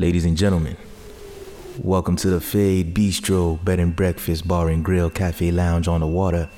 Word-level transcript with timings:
Ladies 0.00 0.24
and 0.24 0.36
gentlemen, 0.36 0.76
welcome 1.76 2.14
to 2.14 2.30
the 2.30 2.40
Fade 2.40 2.94
Bistro 2.94 3.64
Bed 3.64 3.80
and 3.80 3.96
Breakfast 3.96 4.46
Bar 4.46 4.68
and 4.68 4.84
Grill 4.84 5.10
Cafe 5.10 5.50
Lounge 5.50 5.88
on 5.88 5.98
the 5.98 6.06
water, 6.06 6.48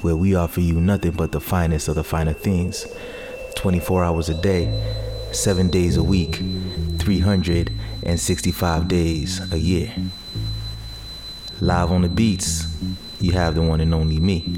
where 0.00 0.16
we 0.16 0.34
offer 0.34 0.62
you 0.62 0.80
nothing 0.80 1.10
but 1.10 1.32
the 1.32 1.40
finest 1.40 1.88
of 1.88 1.96
the 1.96 2.04
finer 2.04 2.32
things. 2.32 2.86
24 3.56 4.04
hours 4.04 4.30
a 4.30 4.40
day, 4.40 4.72
7 5.32 5.68
days 5.68 5.98
a 5.98 6.02
week, 6.02 6.36
365 6.96 8.88
days 8.88 9.52
a 9.52 9.58
year. 9.58 9.92
Live 11.60 11.92
on 11.92 12.00
the 12.00 12.08
beats, 12.08 12.74
you 13.20 13.32
have 13.32 13.54
the 13.54 13.60
one 13.60 13.82
and 13.82 13.92
only 13.92 14.18
me. 14.18 14.50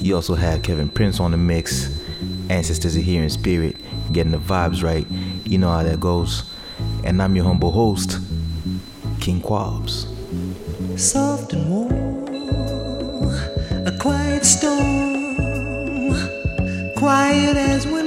You 0.00 0.16
also 0.16 0.34
have 0.34 0.64
Kevin 0.64 0.88
Prince 0.88 1.20
on 1.20 1.30
the 1.30 1.36
mix. 1.36 2.02
Ancestors 2.50 2.96
are 2.96 3.00
here 3.00 3.22
in 3.22 3.30
spirit, 3.30 3.76
getting 4.10 4.32
the 4.32 4.38
vibes 4.38 4.82
right. 4.82 5.06
You 5.44 5.58
know 5.58 5.70
how 5.70 5.84
that 5.84 6.00
goes. 6.00 6.52
And 7.06 7.22
I'm 7.22 7.36
your 7.36 7.44
humble 7.44 7.70
host, 7.70 8.18
King 9.20 9.40
Quabs. 9.40 10.06
Soft 10.98 11.52
and 11.52 11.70
warm, 11.70 12.26
a 13.86 13.96
quiet 13.96 14.44
storm, 14.44 16.16
quiet 16.96 17.56
as 17.56 17.86
when 17.86 18.05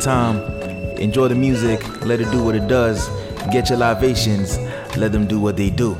time. 0.00 0.36
Enjoy 0.98 1.28
the 1.28 1.34
music, 1.34 1.80
let 2.04 2.20
it 2.20 2.30
do 2.30 2.42
what 2.42 2.54
it 2.54 2.66
does. 2.66 3.08
Get 3.52 3.68
your 3.68 3.78
libations, 3.78 4.58
let 4.96 5.12
them 5.12 5.26
do 5.26 5.38
what 5.38 5.56
they 5.56 5.70
do. 5.70 5.96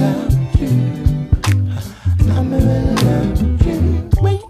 love 0.00 0.60
you. 0.60 0.68
I'm 2.30 2.52
love 2.52 3.42
with 3.42 3.66
you. 3.66 4.45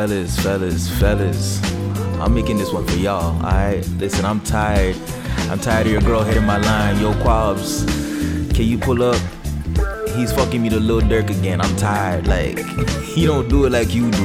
Fellas, 0.00 0.40
fellas, 0.40 0.88
fellas. 0.98 1.60
I'm 2.20 2.32
making 2.32 2.56
this 2.56 2.72
one 2.72 2.86
for 2.86 2.96
y'all, 2.96 3.36
alright? 3.44 3.86
Listen, 3.98 4.24
I'm 4.24 4.40
tired. 4.40 4.96
I'm 5.50 5.58
tired 5.58 5.88
of 5.88 5.92
your 5.92 6.00
girl 6.00 6.22
hitting 6.22 6.46
my 6.46 6.56
line. 6.56 6.98
Yo, 6.98 7.12
Quabs, 7.22 7.84
can 8.54 8.64
you 8.64 8.78
pull 8.78 9.02
up? 9.02 9.20
He's 10.16 10.32
fucking 10.32 10.62
me 10.62 10.70
to 10.70 10.80
Lil 10.80 11.02
Durk 11.02 11.28
again. 11.28 11.60
I'm 11.60 11.76
tired. 11.76 12.26
Like, 12.26 12.58
he 13.02 13.26
don't 13.26 13.46
do 13.50 13.66
it 13.66 13.72
like 13.72 13.94
you 13.94 14.10
do. 14.10 14.22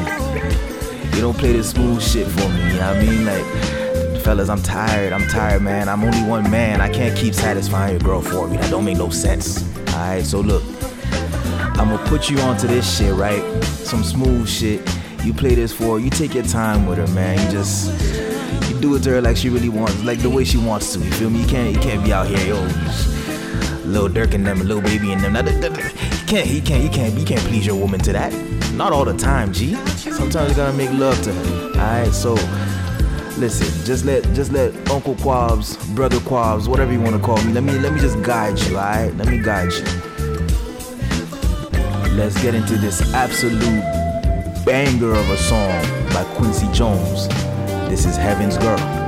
You 1.14 1.20
don't 1.20 1.38
play 1.38 1.52
this 1.52 1.72
smooth 1.72 2.02
shit 2.02 2.26
for 2.26 2.48
me. 2.48 2.72
You 2.72 2.80
know 2.80 2.94
what 2.94 2.96
I 2.96 3.06
mean? 3.06 3.26
Like, 3.26 4.22
fellas, 4.22 4.48
I'm 4.48 4.64
tired. 4.64 5.12
I'm 5.12 5.28
tired, 5.28 5.62
man. 5.62 5.90
I'm 5.90 6.06
only 6.06 6.24
one 6.24 6.50
man. 6.50 6.80
I 6.80 6.88
can't 6.88 7.18
keep 7.18 7.34
satisfying 7.34 8.00
your 8.00 8.00
girl 8.00 8.22
for 8.22 8.48
me. 8.48 8.56
That 8.56 8.72
don't 8.72 8.86
make 8.86 8.98
no 8.98 9.10
sense. 9.10 9.62
Alright, 9.90 10.26
so 10.26 10.40
look. 10.40 10.64
I'm 11.78 11.90
gonna 11.90 12.08
put 12.08 12.30
you 12.30 12.40
onto 12.40 12.66
this 12.66 12.98
shit, 12.98 13.14
right? 13.14 13.44
Some 13.64 14.06
smooth 14.06 14.48
shit. 14.48 14.90
You 15.26 15.34
play 15.34 15.56
this 15.56 15.74
for 15.74 15.98
her. 15.98 16.00
You 16.00 16.10
take 16.10 16.36
your 16.36 16.44
time 16.44 16.86
with 16.86 16.98
her, 17.00 17.08
man. 17.08 17.44
You 17.46 17.52
just 17.52 17.90
you 18.70 18.80
do 18.80 18.96
it 18.96 19.04
to 19.04 19.10
her 19.12 19.22
like 19.22 19.36
she 19.38 19.50
really 19.50 19.70
wants, 19.70 20.04
like 20.04 20.20
the 20.20 20.30
way 20.30 20.44
she 20.44 20.58
wants 20.58 20.94
to. 20.94 21.00
You 21.00 21.12
feel 21.14 21.30
me? 21.30 21.42
You 21.42 21.48
can't 21.48 21.74
you 21.76 21.82
can't 21.82 22.04
be 22.04 22.14
out 22.14 22.28
here, 22.28 22.46
yo. 22.48 22.62
Lil 23.86 24.10
Durk 24.10 24.34
and 24.34 24.46
them, 24.46 24.60
Lil 24.62 24.82
Baby 24.82 25.12
and 25.14 25.22
them. 25.24 25.34
Now, 25.34 25.42
that- 25.44 25.62
that- 25.62 25.74
that- 25.74 25.94
can't, 26.28 26.48
he 26.48 26.60
can't, 26.60 26.82
he 26.82 26.90
can't, 26.90 27.14
you 27.14 27.24
can't 27.26 27.42
please 27.42 27.66
your 27.68 27.76
woman 27.76 28.00
to 28.02 28.12
that. 28.14 28.34
Not 28.74 28.92
all 28.94 29.06
the 29.06 29.14
time, 29.16 29.54
G. 29.54 29.76
Sometimes 29.96 30.50
you 30.50 30.56
gotta 30.56 30.74
make 30.74 30.92
love 30.92 31.20
to 31.24 31.32
her. 31.32 31.70
Alright, 31.80 32.14
so 32.14 32.34
listen, 33.38 33.68
just 33.86 34.06
let 34.06 34.24
just 34.34 34.52
let 34.52 34.74
Uncle 34.90 35.16
Quabs, 35.16 35.78
Brother 35.96 36.18
Quabs, 36.18 36.68
whatever 36.68 36.92
you 36.94 37.00
wanna 37.02 37.20
call 37.20 37.38
me, 37.44 37.54
let 37.54 37.64
me 37.64 37.78
let 37.80 37.94
me 37.94 38.00
just 38.00 38.22
guide 38.24 38.60
you, 38.60 38.78
alright? 38.78 39.16
Let 39.18 39.28
me 39.28 39.40
guide 39.40 39.72
you. 39.74 39.84
Let's 42.16 42.42
get 42.42 42.56
into 42.56 42.78
this 42.78 43.02
absolute 43.14 43.84
banger 44.66 45.12
of 45.12 45.30
a 45.30 45.38
song 45.38 45.80
by 46.10 46.24
Quincy 46.36 46.68
Jones. 46.74 47.28
This 47.88 48.06
is 48.06 48.18
Heaven's 48.18 48.58
Girl. 48.58 49.05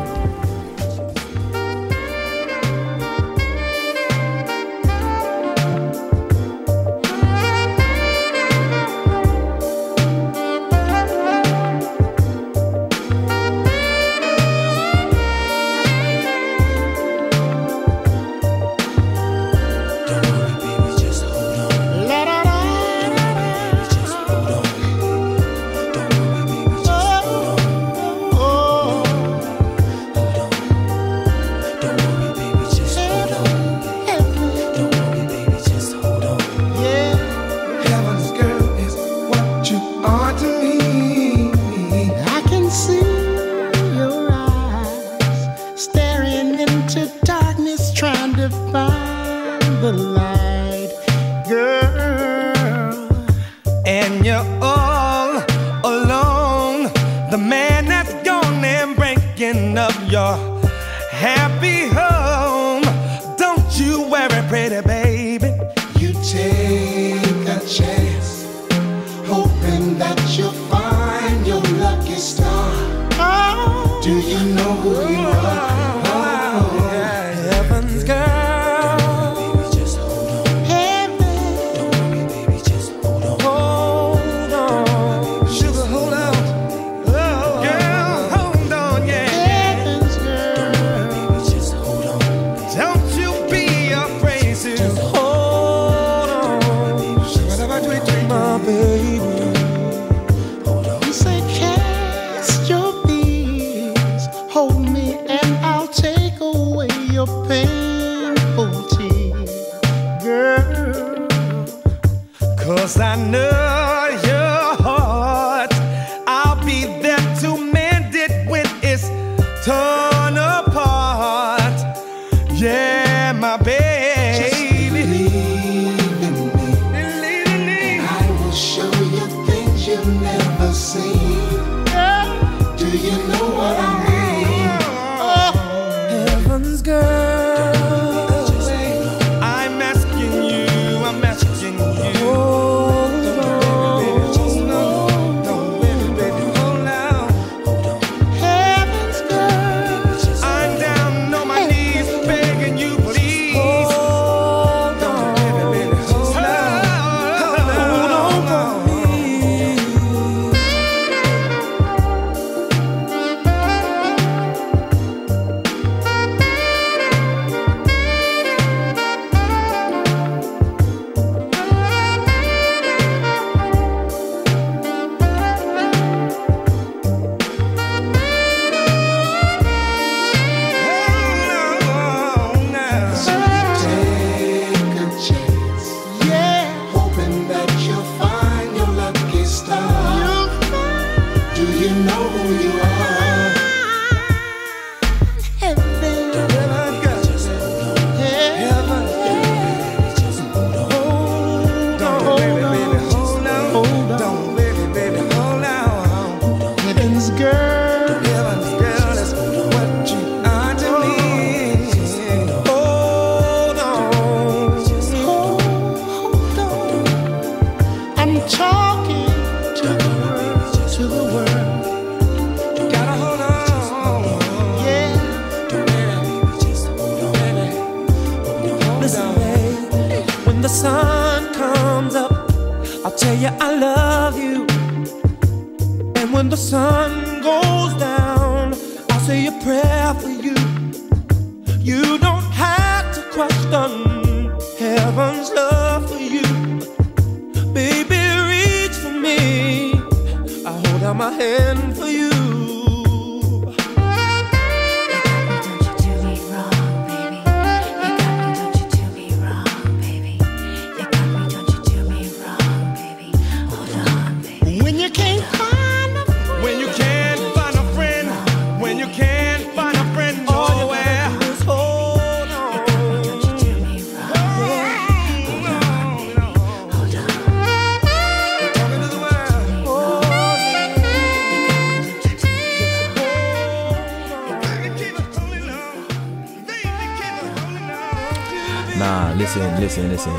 Nah, 288.97 289.31
listen, 289.33 289.79
listen, 289.79 290.09
listen, 290.09 290.33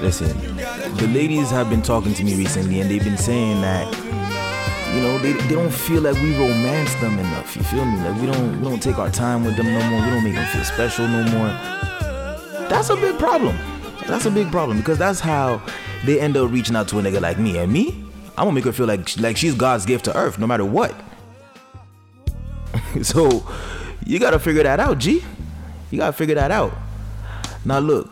listen. 0.00 0.56
The 0.98 1.08
ladies 1.08 1.50
have 1.50 1.68
been 1.68 1.82
talking 1.82 2.14
to 2.14 2.22
me 2.22 2.36
recently, 2.36 2.80
and 2.80 2.88
they've 2.88 3.02
been 3.02 3.18
saying 3.18 3.60
that 3.60 3.92
you 4.94 5.00
know 5.02 5.18
they, 5.18 5.32
they 5.32 5.54
don't 5.56 5.72
feel 5.72 6.02
like 6.02 6.14
we 6.14 6.32
romance 6.38 6.94
them 6.96 7.18
enough. 7.18 7.56
You 7.56 7.64
feel 7.64 7.84
me? 7.84 7.98
Like 8.08 8.20
we 8.20 8.26
don't 8.26 8.60
we 8.60 8.68
don't 8.68 8.80
take 8.80 8.98
our 8.98 9.10
time 9.10 9.44
with 9.44 9.56
them 9.56 9.66
no 9.66 9.90
more. 9.90 10.00
We 10.00 10.10
don't 10.10 10.22
make 10.22 10.34
them 10.34 10.46
feel 10.46 10.62
special 10.62 11.08
no 11.08 11.24
more. 11.24 11.48
That's 12.68 12.90
a 12.90 12.96
big 12.96 13.18
problem. 13.18 13.58
That's 14.06 14.26
a 14.26 14.30
big 14.30 14.52
problem 14.52 14.78
because 14.78 14.98
that's 14.98 15.18
how 15.18 15.60
they 16.04 16.20
end 16.20 16.36
up 16.36 16.52
reaching 16.52 16.76
out 16.76 16.86
to 16.88 17.00
a 17.00 17.02
nigga 17.02 17.20
like 17.20 17.38
me. 17.40 17.58
And 17.58 17.72
me, 17.72 17.88
I'm 18.36 18.44
gonna 18.44 18.52
make 18.52 18.64
her 18.64 18.72
feel 18.72 18.86
like 18.86 19.18
like 19.18 19.36
she's 19.36 19.56
God's 19.56 19.84
gift 19.84 20.04
to 20.04 20.16
Earth, 20.16 20.38
no 20.38 20.46
matter 20.46 20.64
what. 20.64 20.94
so 23.02 23.44
you 24.06 24.20
gotta 24.20 24.38
figure 24.38 24.62
that 24.62 24.78
out, 24.78 24.98
G. 24.98 25.24
You 25.90 25.98
gotta 25.98 26.12
figure 26.12 26.36
that 26.36 26.52
out. 26.52 26.72
Now 27.68 27.80
look, 27.80 28.10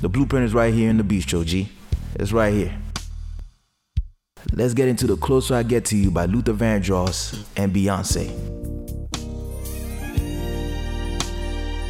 the 0.00 0.08
blueprint 0.08 0.46
is 0.46 0.52
right 0.52 0.74
here 0.74 0.90
in 0.90 0.96
the 0.96 1.04
bistro, 1.04 1.46
G. 1.46 1.68
It's 2.16 2.32
right 2.32 2.52
here. 2.52 2.76
Let's 4.52 4.74
get 4.74 4.88
into 4.88 5.06
the 5.06 5.16
closer 5.16 5.54
I 5.54 5.62
get 5.62 5.84
to 5.84 5.96
you 5.96 6.10
by 6.10 6.26
Luther 6.26 6.54
Vandross 6.54 7.46
and 7.56 7.72
Beyonce. 7.72 8.26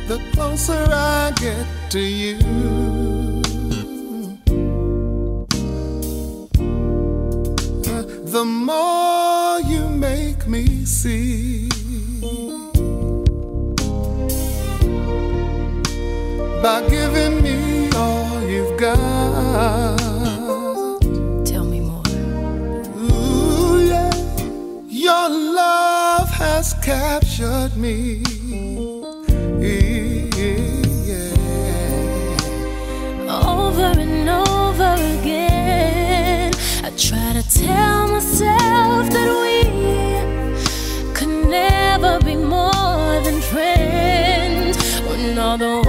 The 0.08 0.20
closer 0.34 0.86
I 0.90 1.32
get 1.36 1.66
to 1.92 2.00
you, 2.00 2.36
uh, 7.86 8.02
the 8.30 8.44
more 8.44 9.60
you 9.62 9.88
make 9.88 10.46
me 10.46 10.84
see. 10.84 11.75
By 16.66 16.80
giving 16.88 17.42
me 17.44 17.90
all 17.94 18.42
you've 18.42 18.76
got. 18.76 19.98
Tell 21.44 21.64
me 21.64 21.78
more. 21.78 22.02
Ooh, 22.98 23.86
yeah. 23.86 24.10
Your 24.88 25.28
love 25.28 26.28
has 26.28 26.74
captured 26.82 27.76
me. 27.76 28.20
Yeah. 29.60 30.10
Over 33.46 33.92
and 34.00 34.28
over 34.28 34.94
again, 35.20 36.52
I 36.82 36.90
try 36.96 37.32
to 37.32 37.44
tell 37.48 38.08
myself 38.08 39.08
that 39.14 39.30
we 39.44 41.14
could 41.14 41.48
never 41.48 42.18
be 42.24 42.34
more 42.34 43.20
than 43.22 43.40
friends. 43.40 44.76
When 45.06 45.38
all 45.38 45.56
the 45.56 45.85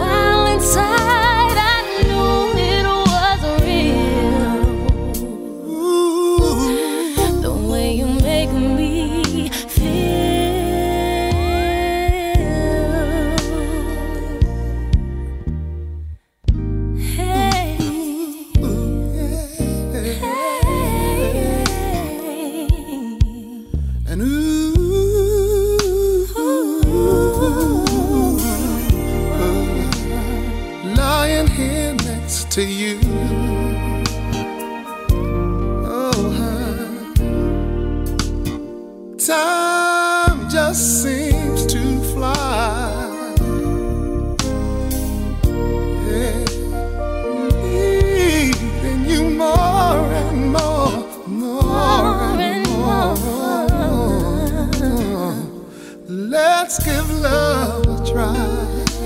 Let's 56.18 56.84
give 56.84 57.12
love 57.22 57.86
a 57.86 58.12
try. 58.12 58.97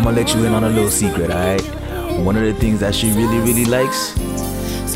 I'm 0.00 0.04
gonna 0.04 0.16
let 0.16 0.34
you 0.34 0.46
in 0.46 0.54
on 0.54 0.64
a 0.64 0.68
little 0.70 0.88
secret, 0.88 1.30
alright? 1.30 1.60
One 2.24 2.34
of 2.34 2.42
the 2.42 2.54
things 2.54 2.80
that 2.80 2.94
she 2.94 3.12
really, 3.12 3.36
really 3.40 3.66
likes 3.66 4.18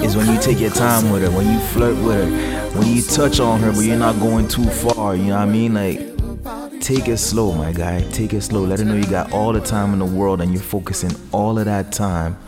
is 0.00 0.16
when 0.16 0.26
you 0.32 0.40
take 0.40 0.58
your 0.58 0.70
time 0.70 1.10
with 1.10 1.20
her, 1.20 1.30
when 1.30 1.46
you 1.46 1.58
flirt 1.58 1.94
with 2.02 2.24
her, 2.24 2.78
when 2.78 2.86
you 2.88 3.02
touch 3.02 3.38
on 3.38 3.60
her, 3.60 3.70
but 3.70 3.80
you're 3.80 3.98
not 3.98 4.18
going 4.18 4.48
too 4.48 4.64
far, 4.64 5.14
you 5.14 5.24
know 5.24 5.36
what 5.36 5.42
I 5.42 5.44
mean? 5.44 5.74
Like, 5.74 6.80
take 6.80 7.06
it 7.06 7.18
slow, 7.18 7.52
my 7.52 7.70
guy. 7.70 8.00
Take 8.12 8.32
it 8.32 8.40
slow. 8.40 8.64
Let 8.64 8.78
her 8.78 8.86
know 8.86 8.94
you 8.94 9.04
got 9.04 9.30
all 9.30 9.52
the 9.52 9.60
time 9.60 9.92
in 9.92 9.98
the 9.98 10.06
world 10.06 10.40
and 10.40 10.54
you're 10.54 10.62
focusing 10.62 11.10
all 11.32 11.58
of 11.58 11.66
that 11.66 11.92
time 11.92 12.38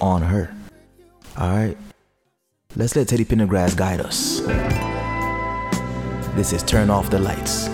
on 0.00 0.22
her. 0.22 0.54
Alright? 1.36 1.76
Let's 2.76 2.94
let 2.94 3.08
Teddy 3.08 3.24
Pendergrass 3.24 3.76
guide 3.76 4.00
us. 4.00 4.42
This 6.36 6.52
is 6.52 6.62
Turn 6.62 6.88
Off 6.88 7.10
the 7.10 7.18
Lights. 7.18 7.66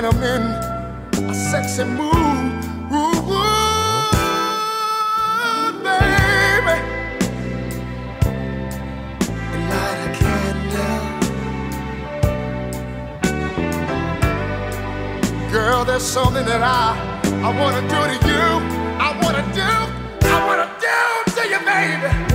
find 0.00 0.12
them 0.12 0.22
in 0.22 0.42
a 1.28 1.34
sexy 1.34 1.84
mood. 1.84 2.64
Ooh, 2.92 3.32
ooh, 3.32 4.12
baby. 5.82 6.76
And 9.52 9.62
light 9.70 10.00
a 10.04 10.08
candle. 10.18 11.02
Girl, 15.50 15.84
there's 15.84 16.02
something 16.02 16.46
that 16.46 16.62
I, 16.62 16.96
I 17.42 17.50
want 17.58 17.74
to 17.76 17.82
do 17.82 18.00
to 18.06 18.18
you. 18.28 18.46
I 19.00 19.18
want 19.22 19.36
to 19.36 19.42
do, 19.52 19.72
I 20.28 20.46
want 20.46 20.60
to 20.62 20.68
do 20.80 20.98
to 21.34 21.42
you, 21.48 21.60
baby. 21.66 22.27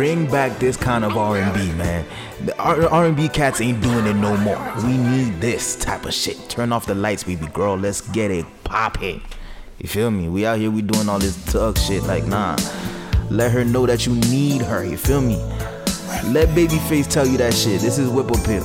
bring 0.00 0.24
back 0.30 0.58
this 0.58 0.78
kind 0.78 1.04
of 1.04 1.14
R&B, 1.14 1.72
man. 1.72 2.06
The 2.46 2.58
R&B 2.58 3.28
cats 3.28 3.60
ain't 3.60 3.82
doing 3.82 4.06
it 4.06 4.14
no 4.14 4.34
more. 4.38 4.72
We 4.82 4.96
need 4.96 5.42
this 5.42 5.76
type 5.76 6.06
of 6.06 6.14
shit. 6.14 6.38
Turn 6.48 6.72
off 6.72 6.86
the 6.86 6.94
lights, 6.94 7.24
baby 7.24 7.46
girl. 7.48 7.76
Let's 7.76 8.00
get 8.00 8.30
it 8.30 8.46
poppin'. 8.64 9.20
You 9.78 9.90
feel 9.90 10.10
me? 10.10 10.30
We 10.30 10.46
out 10.46 10.58
here, 10.58 10.70
we 10.70 10.80
doing 10.80 11.06
all 11.10 11.18
this 11.18 11.36
thug 11.36 11.76
shit. 11.76 12.02
Like, 12.04 12.24
nah. 12.24 12.56
Let 13.28 13.50
her 13.50 13.62
know 13.62 13.84
that 13.84 14.06
you 14.06 14.14
need 14.14 14.62
her. 14.62 14.82
You 14.82 14.96
feel 14.96 15.20
me? 15.20 15.36
Let 16.32 16.48
Babyface 16.56 17.06
tell 17.06 17.26
you 17.26 17.36
that 17.36 17.52
shit. 17.52 17.82
This 17.82 17.98
is 17.98 18.08
whip 18.08 18.30
appeal. 18.30 18.64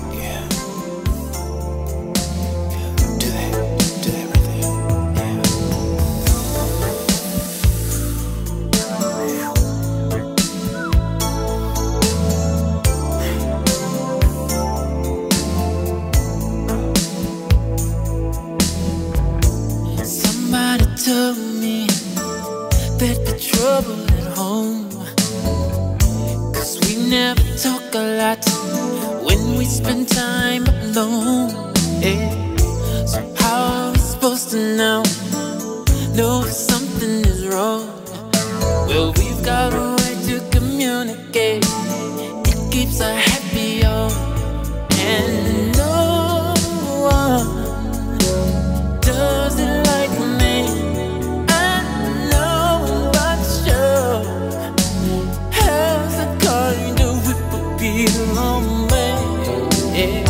somewhere. 58.55 59.19
Yeah. 59.93 60.24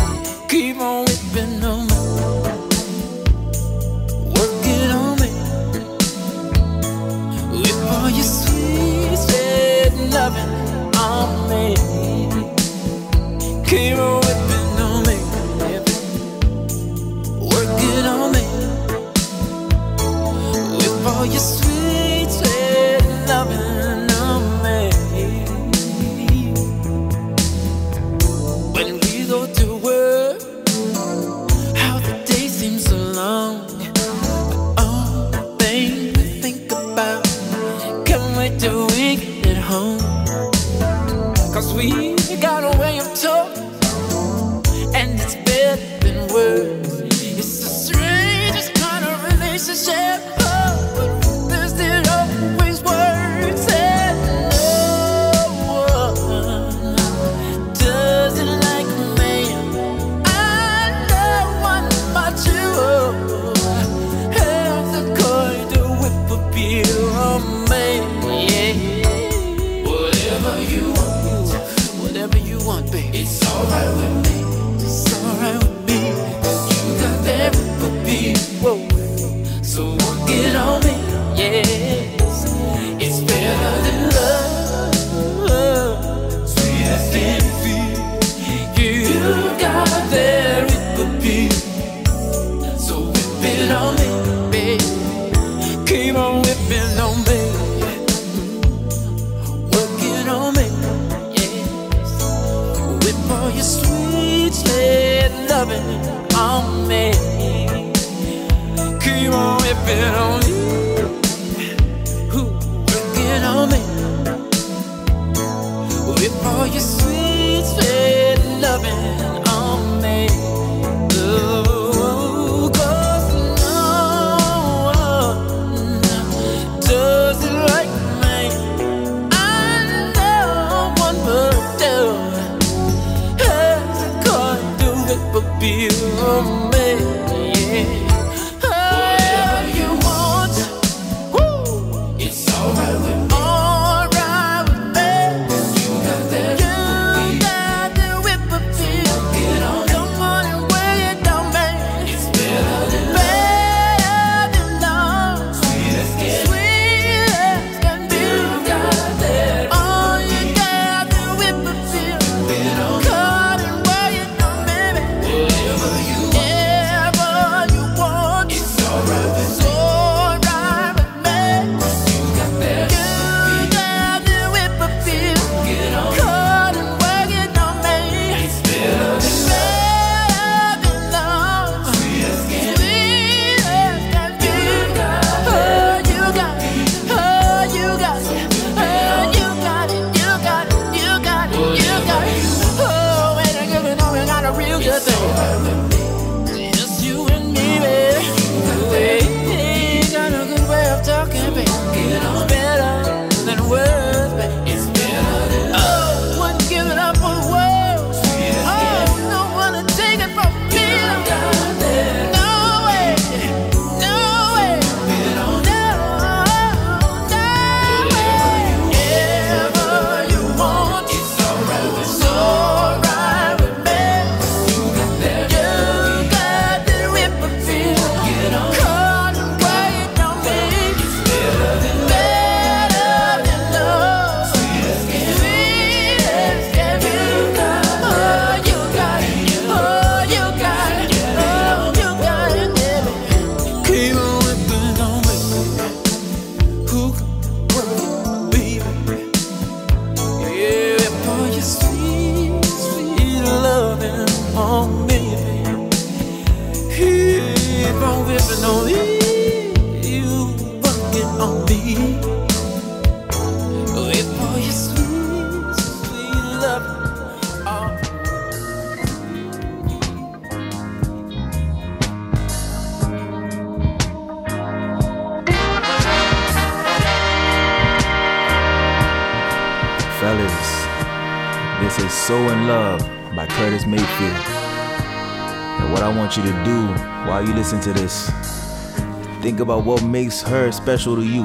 What 289.86 290.02
makes 290.02 290.42
her 290.42 290.72
special 290.72 291.14
to 291.14 291.22
you. 291.22 291.44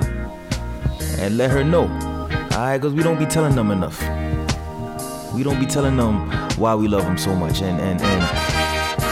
And 1.22 1.38
let 1.38 1.52
her 1.52 1.64
know. 1.64 1.84
Alright, 2.52 2.82
because 2.82 2.94
we 2.96 3.04
don't 3.04 3.20
be 3.20 3.28
telling 3.28 3.56
them 3.56 3.70
enough. 3.70 4.02
We 5.32 5.44
don't 5.44 5.60
be 5.60 5.68
telling 5.68 5.96
them 5.96 6.28
why 6.58 6.74
we 6.74 6.88
love 6.88 7.04
them 7.04 7.20
so 7.20 7.36
much. 7.36 7.62
And 7.62 7.80
and 7.80 8.02
and 8.02 8.22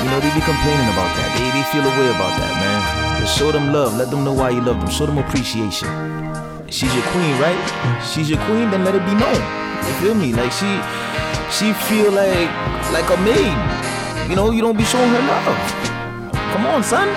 you 0.04 0.10
know, 0.10 0.20
they 0.20 0.34
be 0.34 0.42
complaining 0.42 0.90
about 0.90 1.14
that. 1.14 1.30
They 1.38 1.46
they 1.54 1.64
feel 1.70 1.86
a 1.86 1.94
way 2.00 2.10
about 2.10 2.34
that, 2.42 2.54
man. 2.58 3.22
Just 3.22 3.38
show 3.38 3.52
them 3.52 3.72
love. 3.72 3.96
Let 3.98 4.10
them 4.10 4.24
know 4.26 4.34
why 4.34 4.50
you 4.50 4.62
love 4.62 4.80
them. 4.82 4.90
Show 4.90 5.06
them 5.06 5.20
appreciation. 5.20 5.88
She's 6.68 6.94
your 6.96 7.06
queen, 7.14 7.38
right? 7.40 8.02
She's 8.02 8.30
your 8.32 8.40
queen, 8.46 8.72
then 8.72 8.84
let 8.84 8.96
it 8.96 9.06
be 9.06 9.14
known. 9.14 9.42
You 9.86 9.94
feel 10.02 10.16
me? 10.16 10.34
Like 10.34 10.52
she 10.52 10.70
she 11.54 11.72
feel 11.86 12.12
like 12.12 12.50
like 12.90 13.08
a 13.14 13.18
maid. 13.22 13.54
You 14.28 14.36
know, 14.36 14.50
you 14.50 14.62
don't 14.62 14.78
be 14.78 14.86
showing 14.86 15.10
her 15.10 15.22
love. 15.22 16.34
Come 16.34 16.66
on, 16.66 16.82
son. 16.84 17.08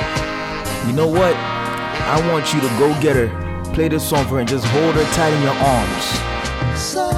You 0.86 0.92
know 0.92 1.08
what? 1.08 1.51
I 2.04 2.30
want 2.30 2.52
you 2.52 2.60
to 2.60 2.68
go 2.78 2.88
get 3.00 3.16
her, 3.16 3.28
play 3.72 3.88
this 3.88 4.08
song 4.08 4.24
for 4.24 4.34
her, 4.34 4.40
and 4.40 4.48
just 4.48 4.64
hold 4.66 4.94
her 4.94 5.04
tight 5.14 5.32
in 5.32 5.42
your 5.42 5.54
arms. 5.54 6.04
so 6.78 7.08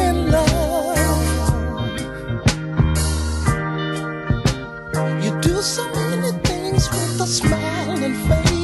in 0.00 0.30
love. 0.30 0.56
You 5.24 5.40
do 5.40 5.60
so 5.62 5.84
many 5.92 6.32
things 6.44 6.88
with 6.90 7.20
a 7.20 7.26
smiling 7.26 8.14
face. 8.28 8.55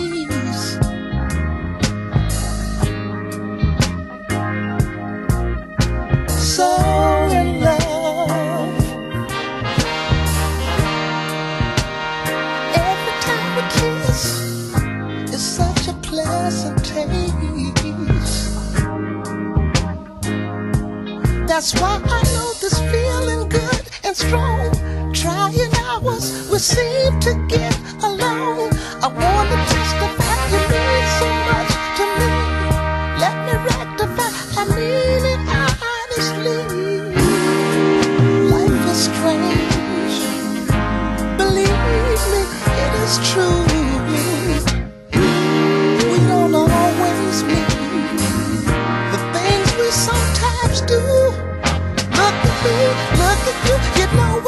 That's 21.63 21.81
why 21.81 22.03
I 22.05 22.23
know 22.35 22.53
this 22.61 22.77
feeling 22.91 23.49
good 23.49 23.83
and 24.03 24.17
strong. 24.17 25.13
Trying 25.15 25.73
hours, 25.87 26.51
we 26.51 26.59
seem 26.59 27.21
to 27.21 27.47
get 27.47 27.82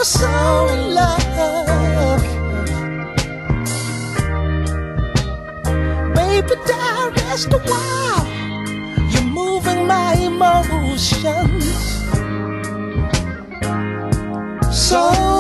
you 0.05 0.11
so 0.11 0.67
in 0.75 0.95
love. 0.95 2.23
Baby, 6.15 6.55
die, 6.67 7.09
rest 7.17 7.53
a 7.53 7.59
while. 7.71 8.27
You're 9.11 9.31
moving 9.41 9.87
my 9.87 10.15
emotions. 10.15 11.65
So 14.71 15.34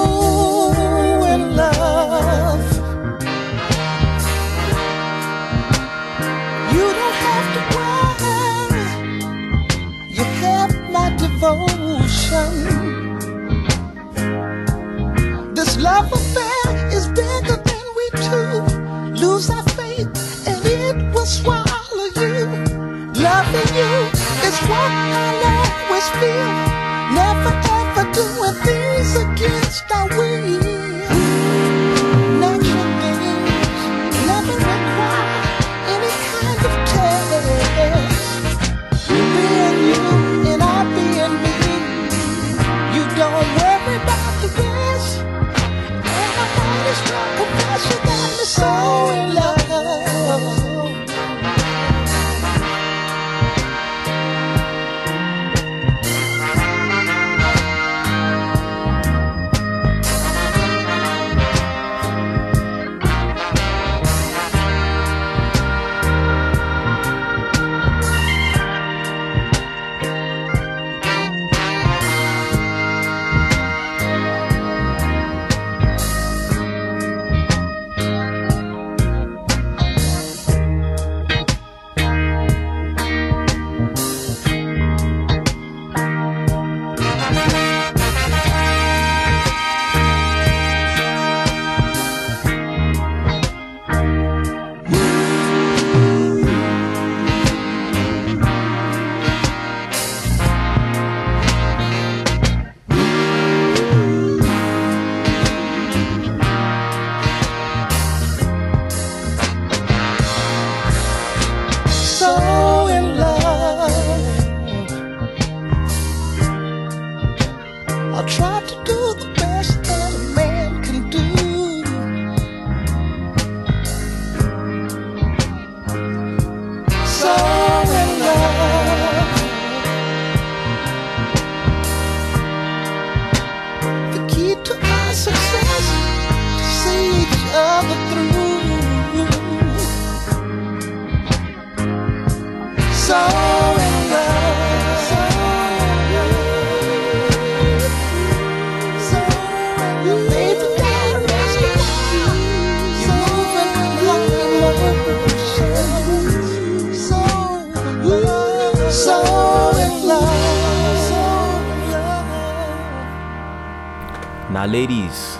ladies, 164.74 165.38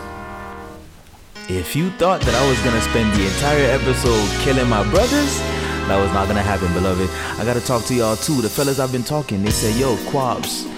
if 1.49 1.75
you 1.75 1.91
thought 1.99 2.21
that 2.21 2.37
I 2.37 2.49
was 2.49 2.57
gonna 2.63 2.81
spend 2.83 3.13
the 3.19 3.27
entire 3.27 3.67
episode 3.79 4.29
killing 4.45 4.69
my 4.69 4.89
brothers, 4.93 5.41
that 5.89 5.99
was 6.01 6.13
not 6.13 6.29
gonna 6.29 6.41
happen, 6.41 6.73
beloved. 6.73 7.11
I 7.41 7.45
gotta 7.45 7.61
talk 7.61 7.83
to 7.87 7.95
y'all 7.97 8.15
too. 8.15 8.41
The 8.41 8.49
fellas 8.49 8.79
I've 8.79 8.93
been 8.93 9.03
talking, 9.03 9.43
they 9.43 9.51
say, 9.51 9.77
yo, 9.77 9.97
Quabs, 10.11 10.71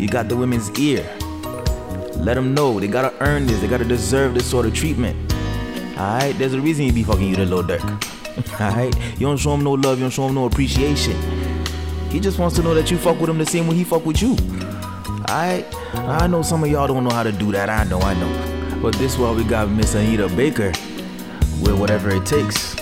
You 0.00 0.08
got 0.08 0.30
the 0.30 0.36
women's 0.42 0.70
ear. 0.78 1.04
Let 2.16 2.36
them 2.36 2.54
know 2.54 2.80
they 2.80 2.88
gotta 2.88 3.12
earn 3.20 3.46
this. 3.46 3.60
They 3.60 3.68
gotta 3.68 3.84
deserve 3.84 4.32
this 4.32 4.46
sort 4.46 4.64
of 4.64 4.72
treatment. 4.72 5.14
Alright, 5.98 6.38
there's 6.38 6.54
a 6.54 6.60
reason 6.62 6.86
he 6.86 6.90
be 6.90 7.02
fucking 7.02 7.28
you, 7.28 7.36
the 7.36 7.44
little 7.44 7.62
Dirk. 7.62 7.84
Alright, 8.62 8.96
you 9.20 9.26
don't 9.26 9.36
show 9.36 9.52
him 9.52 9.62
no 9.62 9.72
love. 9.72 9.98
You 9.98 10.04
don't 10.04 10.10
show 10.10 10.26
him 10.26 10.34
no 10.34 10.46
appreciation. 10.46 11.16
He 12.10 12.18
just 12.18 12.38
wants 12.38 12.56
to 12.56 12.62
know 12.62 12.72
that 12.72 12.90
you 12.90 12.96
fuck 12.96 13.20
with 13.20 13.28
him 13.28 13.36
the 13.36 13.44
same 13.44 13.66
way 13.66 13.74
he 13.74 13.84
fuck 13.84 14.06
with 14.06 14.22
you. 14.22 14.36
Alright, 15.26 15.66
I 15.94 16.26
know 16.26 16.42
some 16.42 16.62
of 16.62 16.70
y'all 16.70 16.86
don't 16.86 17.02
know 17.02 17.10
how 17.14 17.22
to 17.22 17.32
do 17.32 17.50
that. 17.52 17.70
I 17.70 17.84
know, 17.84 17.98
I 18.00 18.12
know. 18.14 18.80
But 18.82 18.94
this 18.96 19.16
why 19.16 19.32
we 19.32 19.42
got 19.42 19.70
Miss 19.70 19.94
Anita 19.94 20.28
Baker 20.28 20.68
with 21.62 21.78
whatever 21.78 22.10
it 22.10 22.26
takes. 22.26 22.73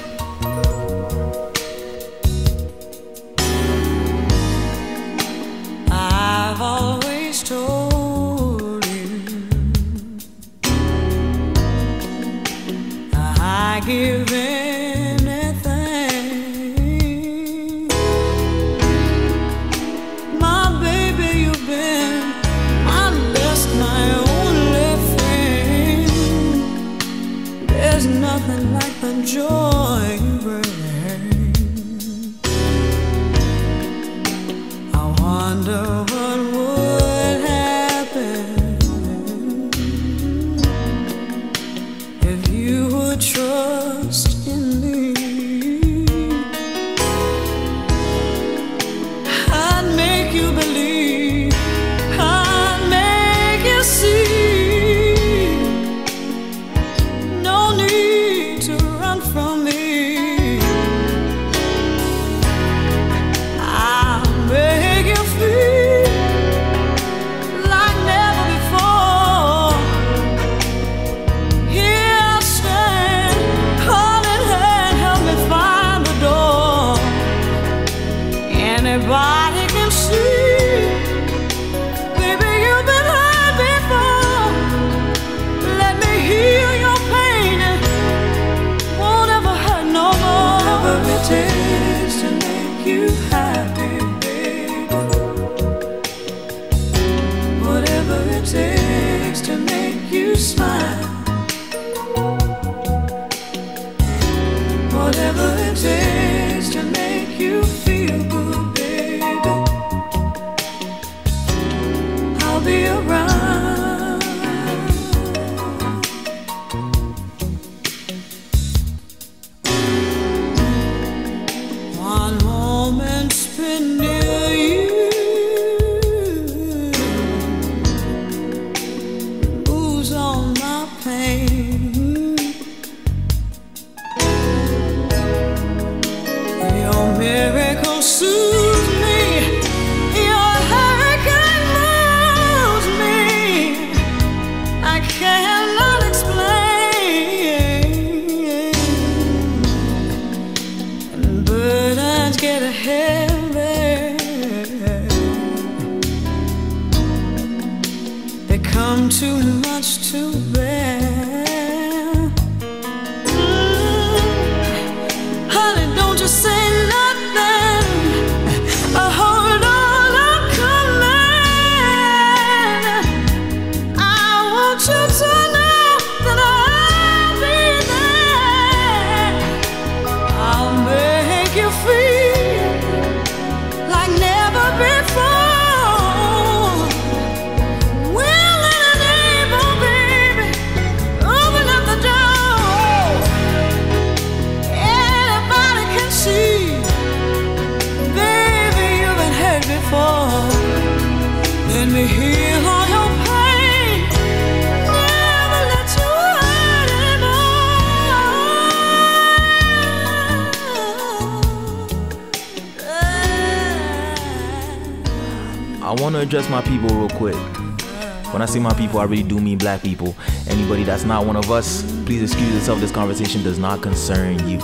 I 219.03 219.05
really 219.05 219.25
do 219.25 219.41
mean 219.41 219.59
black 219.59 219.83
people. 219.83 220.15
Anybody 220.47 220.85
that's 220.85 221.03
not 221.03 221.27
one 221.27 221.35
of 221.35 221.51
us, 221.51 221.83
please 222.05 222.23
excuse 222.23 222.55
yourself. 222.55 222.79
This 222.79 222.93
conversation 222.93 223.43
does 223.43 223.59
not 223.59 223.83
concern 223.83 224.49
you. 224.49 224.59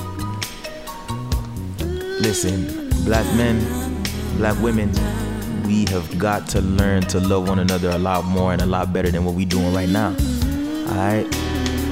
Listen, 2.20 2.88
black 3.04 3.26
men, 3.34 3.58
black 4.36 4.56
women, 4.62 4.92
we 5.66 5.86
have 5.86 6.16
got 6.20 6.46
to 6.50 6.60
learn 6.60 7.02
to 7.08 7.18
love 7.18 7.48
one 7.48 7.58
another 7.58 7.90
a 7.90 7.98
lot 7.98 8.24
more 8.26 8.52
and 8.52 8.62
a 8.62 8.66
lot 8.66 8.92
better 8.92 9.10
than 9.10 9.24
what 9.24 9.34
we're 9.34 9.44
doing 9.44 9.74
right 9.74 9.88
now. 9.88 10.10
Alright? 10.86 11.28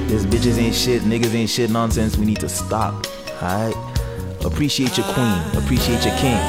This 0.07 0.25
bitches 0.25 0.57
ain't 0.57 0.73
shit, 0.73 1.01
niggas 1.01 1.35
ain't 1.35 1.49
shit 1.49 1.69
nonsense. 1.69 2.15
We 2.15 2.25
need 2.25 2.39
to 2.39 2.47
stop. 2.47 3.05
Alright? 3.43 3.75
Appreciate 4.45 4.97
your 4.97 5.05
queen, 5.07 5.61
appreciate 5.61 6.05
your 6.05 6.15
king. 6.15 6.39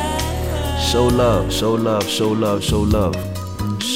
Show 0.81 1.09
love, 1.09 1.53
show 1.53 1.73
love, 1.75 2.09
show 2.09 2.29
love, 2.29 2.63
show 2.63 2.83
love. 2.83 3.38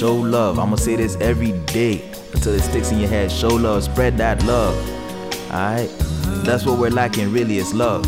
Show 0.02 0.16
love. 0.16 0.58
I'm 0.58 0.70
gonna 0.70 0.78
say 0.78 0.96
this 0.96 1.14
every 1.20 1.52
day 1.66 2.02
until 2.34 2.54
it 2.54 2.62
sticks 2.62 2.90
in 2.90 2.98
your 2.98 3.08
head. 3.08 3.30
Show 3.30 3.46
love, 3.46 3.84
spread 3.84 4.18
that 4.18 4.42
love. 4.42 4.74
Alright? 5.48 5.88
That's 6.44 6.66
what 6.66 6.80
we're 6.80 6.90
lacking, 6.90 7.32
really, 7.32 7.58
is 7.58 7.72
love. 7.72 8.04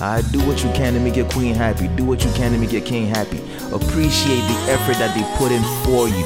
Alright? 0.00 0.24
Do 0.32 0.38
what 0.46 0.64
you 0.64 0.70
can 0.70 0.94
to 0.94 1.00
make 1.00 1.14
your 1.14 1.28
queen 1.28 1.54
happy. 1.54 1.88
Do 1.88 2.06
what 2.06 2.24
you 2.24 2.30
can 2.32 2.52
to 2.52 2.58
make 2.58 2.72
your 2.72 2.80
king 2.80 3.06
happy. 3.06 3.36
Appreciate 3.70 4.40
the 4.40 4.72
effort 4.72 4.96
that 4.96 5.14
they 5.14 5.24
put 5.36 5.52
in 5.52 5.62
for 5.84 6.08
you. 6.08 6.24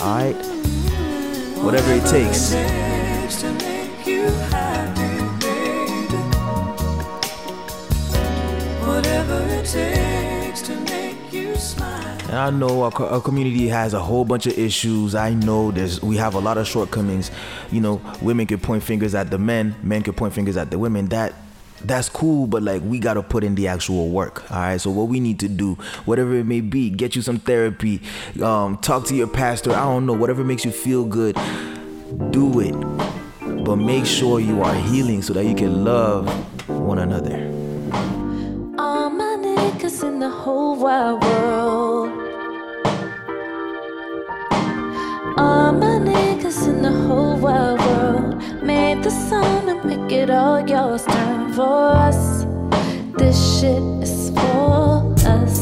Alright? 0.00 0.36
Whatever 1.62 1.92
it 1.92 2.06
takes. 2.06 2.54
And 12.28 12.36
I 12.36 12.50
know 12.50 12.82
our, 12.82 13.02
our 13.04 13.20
community 13.20 13.68
has 13.68 13.94
a 13.94 14.00
whole 14.00 14.24
bunch 14.24 14.46
of 14.46 14.58
issues. 14.58 15.14
I 15.14 15.34
know 15.34 15.70
there's 15.70 16.02
we 16.02 16.16
have 16.16 16.34
a 16.34 16.40
lot 16.40 16.58
of 16.58 16.66
shortcomings. 16.66 17.30
You 17.70 17.80
know, 17.80 18.00
women 18.20 18.46
can 18.46 18.58
point 18.58 18.82
fingers 18.82 19.14
at 19.14 19.30
the 19.30 19.38
men, 19.38 19.76
men 19.82 20.02
can 20.02 20.12
point 20.12 20.34
fingers 20.34 20.56
at 20.56 20.72
the 20.72 20.78
women. 20.78 21.06
That 21.06 21.34
that's 21.84 22.08
cool, 22.08 22.48
but 22.48 22.64
like 22.64 22.82
we 22.82 22.98
gotta 22.98 23.22
put 23.22 23.44
in 23.44 23.54
the 23.54 23.68
actual 23.68 24.08
work. 24.08 24.50
All 24.50 24.58
right. 24.58 24.80
So 24.80 24.90
what 24.90 25.08
we 25.08 25.20
need 25.20 25.38
to 25.40 25.48
do, 25.48 25.74
whatever 26.04 26.34
it 26.34 26.46
may 26.46 26.60
be, 26.60 26.90
get 26.90 27.14
you 27.14 27.22
some 27.22 27.38
therapy, 27.38 28.02
um, 28.42 28.78
talk 28.78 29.04
to 29.06 29.14
your 29.14 29.28
pastor. 29.28 29.70
I 29.70 29.84
don't 29.84 30.04
know, 30.06 30.14
whatever 30.14 30.42
makes 30.42 30.64
you 30.64 30.72
feel 30.72 31.04
good, 31.04 31.36
do 32.30 32.60
it. 32.60 32.74
But 33.64 33.76
make 33.76 34.04
sure 34.04 34.40
you 34.40 34.62
are 34.62 34.74
healing 34.74 35.22
so 35.22 35.32
that 35.34 35.44
you 35.44 35.54
can 35.54 35.84
love 35.84 36.28
one 36.68 36.98
another. 36.98 37.36
All 38.78 39.10
my 39.10 39.36
niggas 39.38 40.02
in 40.02 40.18
the 40.18 40.30
whole 40.30 40.76
wide 40.76 41.22
world. 41.22 41.55
It 50.12 50.30
all 50.30 50.60
yours. 50.68 51.04
Turn 51.04 51.52
for 51.52 51.90
us. 51.90 52.44
This 53.18 53.36
shit 53.60 53.82
is 54.02 54.30
for 54.30 55.14
us. 55.26 55.60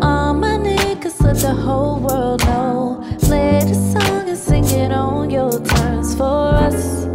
All 0.00 0.34
my 0.34 0.56
niggas 0.58 1.20
let 1.22 1.36
the 1.36 1.54
whole 1.54 1.98
world 2.00 2.40
know. 2.44 3.04
Play 3.20 3.60
the 3.60 3.74
song 3.74 4.28
and 4.28 4.38
sing 4.38 4.64
it 4.64 4.92
on 4.92 5.30
your 5.30 5.52
terms 5.64 6.14
for 6.16 6.54
us. 6.66 7.06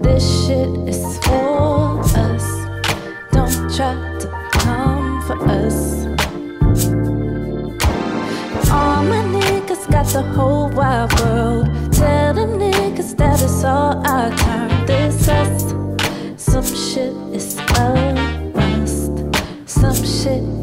This 0.00 0.24
shit 0.46 0.68
is 0.88 1.18
for 1.24 2.00
us. 2.26 2.46
Don't 3.32 3.74
try 3.74 3.94
to 4.20 4.28
come 4.52 5.22
for 5.26 5.38
us. 5.48 6.06
All 8.70 9.02
my 9.04 9.22
niggas 9.36 9.90
got 9.90 10.06
the 10.06 10.22
whole 10.34 10.68
wide 10.70 11.12
world. 11.20 11.69
That 13.20 13.42
it's 13.42 13.64
all 13.64 14.00
I. 14.06 14.30
This 14.86 15.28
us. 15.28 15.74
Some 16.42 16.64
shit 16.64 17.12
is 17.34 17.58
a 17.58 18.50
must. 18.54 19.12
Some 19.66 19.94
shit 19.94 20.59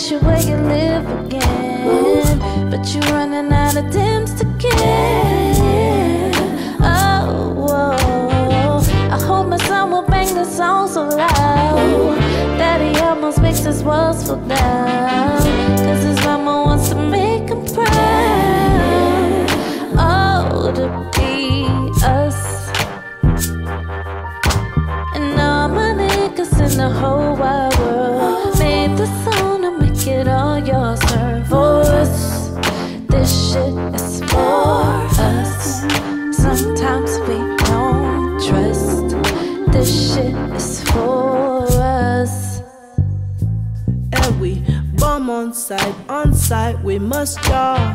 ask 0.00 0.10
you 0.10 0.18
where 0.20 0.40
you 0.40 0.56
live 0.56 1.04
again, 1.26 2.70
but 2.70 2.94
you're 2.94 3.02
running 3.12 3.52
out 3.52 3.76
of 3.76 3.90
dims 3.90 4.32
to 4.32 4.46
give. 4.58 4.72
Oh, 6.80 7.52
whoa. 7.54 8.80
I 9.14 9.20
hope 9.20 9.48
my 9.48 9.58
son 9.58 9.90
will 9.90 10.00
bang 10.02 10.34
the 10.34 10.46
song 10.46 10.88
so 10.88 11.06
loud 11.06 12.16
that 12.58 12.80
he 12.80 12.98
almost 13.02 13.42
makes 13.42 13.58
his 13.58 13.82
walls 13.82 14.26
fall 14.26 14.36
down. 14.48 15.42
Cause 15.76 16.02
his 16.02 16.18
mama 16.24 16.59
bomb 45.70 45.94
on 46.08 46.34
sight, 46.34 46.82
we 46.82 46.98
must 46.98 47.38
draw. 47.42 47.94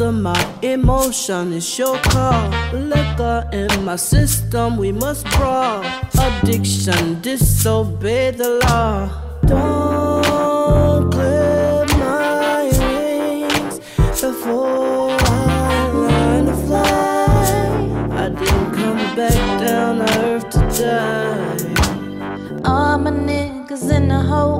Of 0.00 0.14
my 0.14 0.42
emotion 0.62 1.52
is 1.52 1.78
your 1.78 1.98
call. 1.98 2.48
Liquor 2.72 3.46
in 3.52 3.84
my 3.84 3.96
system, 3.96 4.78
we 4.78 4.92
must 4.92 5.26
brawl. 5.32 5.84
Addiction, 6.18 7.20
disobey 7.20 8.30
the 8.30 8.60
law. 8.64 9.10
Don't 9.44 11.12
clip 11.12 11.88
my 11.98 12.70
wings 12.80 13.78
before 14.22 15.10
I 15.20 15.90
learn 15.92 16.46
to 16.46 16.56
fly. 16.66 18.24
I 18.24 18.28
didn't 18.30 18.72
come 18.72 19.16
back 19.16 19.60
down 19.60 19.98
to 19.98 20.06
earth 20.20 20.48
to 20.54 20.60
die. 20.80 22.62
All 22.64 22.96
my 22.96 23.10
niggas 23.10 23.90
in 23.94 24.08
the 24.08 24.20
whole 24.20 24.59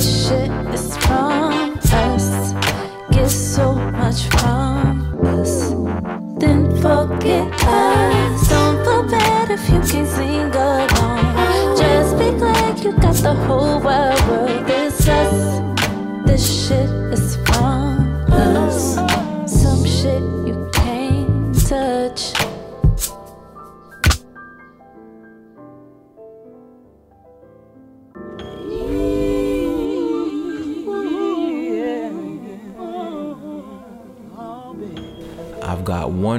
This 0.00 0.28
shit 0.28 0.50
is 0.72 0.96
from 0.96 1.78
us. 1.92 2.54
Get 3.10 3.28
so 3.28 3.74
much 3.74 4.28
from 4.28 5.12
us. 5.26 5.74
Then 6.40 6.74
forget 6.80 7.52
us. 7.66 8.48
Don't 8.48 8.82
feel 8.82 9.02
bad 9.10 9.50
if 9.50 9.60
you 9.68 9.80
can't 9.80 10.08
sing 10.08 10.50
along. 10.56 11.76
Just 11.76 12.16
be 12.16 12.30
glad 12.38 12.82
you 12.82 12.92
got 12.92 13.16
the 13.16 13.34
whole 13.44 13.78
wide 13.78 14.26
world. 14.26 14.66
This 14.66 15.06
us. 15.06 15.60
This 16.24 16.44
shit 16.66 16.88
is 17.12 17.36
from 17.44 17.69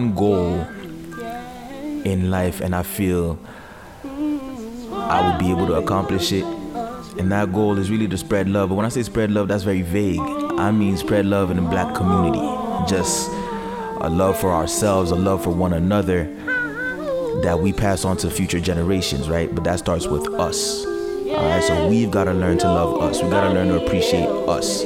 one 0.01 0.15
goal 0.15 0.61
in 2.03 2.31
life 2.31 2.61
and 2.61 2.75
I 2.75 2.83
feel 2.83 3.37
I 4.03 5.31
will 5.31 5.37
be 5.39 5.51
able 5.51 5.67
to 5.67 5.75
accomplish 5.75 6.31
it. 6.31 6.43
And 7.19 7.31
that 7.31 7.53
goal 7.53 7.77
is 7.77 7.91
really 7.91 8.07
to 8.07 8.17
spread 8.17 8.49
love. 8.49 8.69
But 8.69 8.75
when 8.75 8.85
I 8.85 8.89
say 8.89 9.03
spread 9.03 9.31
love, 9.31 9.47
that's 9.47 9.63
very 9.63 9.83
vague. 9.83 10.19
I 10.19 10.71
mean 10.71 10.97
spread 10.97 11.25
love 11.25 11.51
in 11.51 11.57
the 11.57 11.63
black 11.63 11.93
community. 11.93 12.39
Just 12.89 13.29
a 13.29 14.09
love 14.09 14.39
for 14.39 14.51
ourselves, 14.51 15.11
a 15.11 15.15
love 15.15 15.43
for 15.43 15.51
one 15.51 15.73
another 15.73 16.23
that 17.43 17.59
we 17.59 17.71
pass 17.71 18.03
on 18.05 18.17
to 18.17 18.29
future 18.29 18.59
generations, 18.59 19.29
right? 19.29 19.53
But 19.53 19.63
that 19.65 19.79
starts 19.79 20.07
with 20.07 20.27
us. 20.33 20.85
All 20.85 21.45
right, 21.45 21.63
so 21.63 21.87
we've 21.87 22.11
got 22.11 22.25
to 22.25 22.33
learn 22.33 22.57
to 22.59 22.67
love 22.67 23.01
us. 23.01 23.21
We've 23.21 23.31
got 23.31 23.47
to 23.47 23.53
learn 23.53 23.67
to 23.69 23.85
appreciate 23.85 24.27
us. 24.27 24.83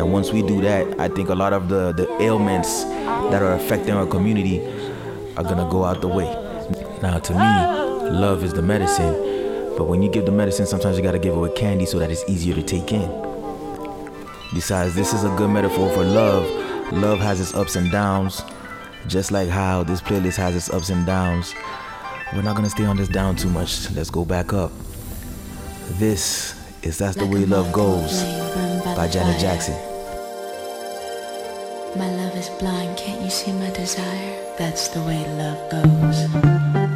And 0.00 0.14
once 0.14 0.32
we 0.32 0.40
do 0.40 0.62
that, 0.62 0.98
I 0.98 1.08
think 1.08 1.28
a 1.28 1.34
lot 1.34 1.52
of 1.52 1.68
the, 1.68 1.92
the 1.92 2.10
ailments 2.22 2.84
that 2.84 3.42
are 3.42 3.52
affecting 3.52 3.92
our 3.92 4.06
community 4.06 4.66
are 5.36 5.44
gonna 5.44 5.68
go 5.70 5.84
out 5.84 6.00
the 6.00 6.08
way. 6.08 6.24
Now, 7.02 7.18
to 7.18 7.32
me, 7.34 8.10
love 8.10 8.42
is 8.42 8.54
the 8.54 8.62
medicine, 8.62 9.12
but 9.76 9.88
when 9.88 10.02
you 10.02 10.10
give 10.10 10.24
the 10.24 10.32
medicine, 10.32 10.64
sometimes 10.64 10.96
you 10.96 11.02
gotta 11.02 11.18
give 11.18 11.34
it 11.34 11.36
away 11.36 11.52
candy 11.52 11.84
so 11.84 11.98
that 11.98 12.10
it's 12.10 12.24
easier 12.30 12.54
to 12.54 12.62
take 12.62 12.90
in. 12.92 13.10
Besides, 14.54 14.94
this 14.94 15.12
is 15.12 15.22
a 15.22 15.28
good 15.36 15.50
metaphor 15.50 15.90
for 15.90 16.02
love. 16.02 16.48
Love 16.94 17.18
has 17.18 17.38
its 17.38 17.52
ups 17.52 17.76
and 17.76 17.92
downs, 17.92 18.40
just 19.06 19.30
like 19.30 19.50
how 19.50 19.84
this 19.84 20.00
playlist 20.00 20.36
has 20.36 20.56
its 20.56 20.70
ups 20.70 20.88
and 20.88 21.04
downs. 21.04 21.54
We're 22.34 22.40
not 22.40 22.56
gonna 22.56 22.70
stay 22.70 22.86
on 22.86 22.96
this 22.96 23.08
down 23.08 23.36
too 23.36 23.50
much. 23.50 23.90
Let's 23.90 24.08
go 24.08 24.24
back 24.24 24.54
up. 24.54 24.72
This 25.98 26.58
is 26.82 26.96
That's 26.96 27.16
the 27.16 27.26
Way 27.26 27.44
Love 27.44 27.70
Goes 27.70 28.22
by 28.96 29.06
Janet 29.12 29.38
Jackson 29.38 29.89
is 32.40 32.48
blind, 32.58 32.96
can't 32.96 33.20
you 33.20 33.28
see 33.28 33.52
my 33.52 33.70
desire? 33.70 34.56
That's 34.56 34.88
the 34.88 35.00
way 35.02 35.20
love 35.36 35.60
goes. 35.70 36.89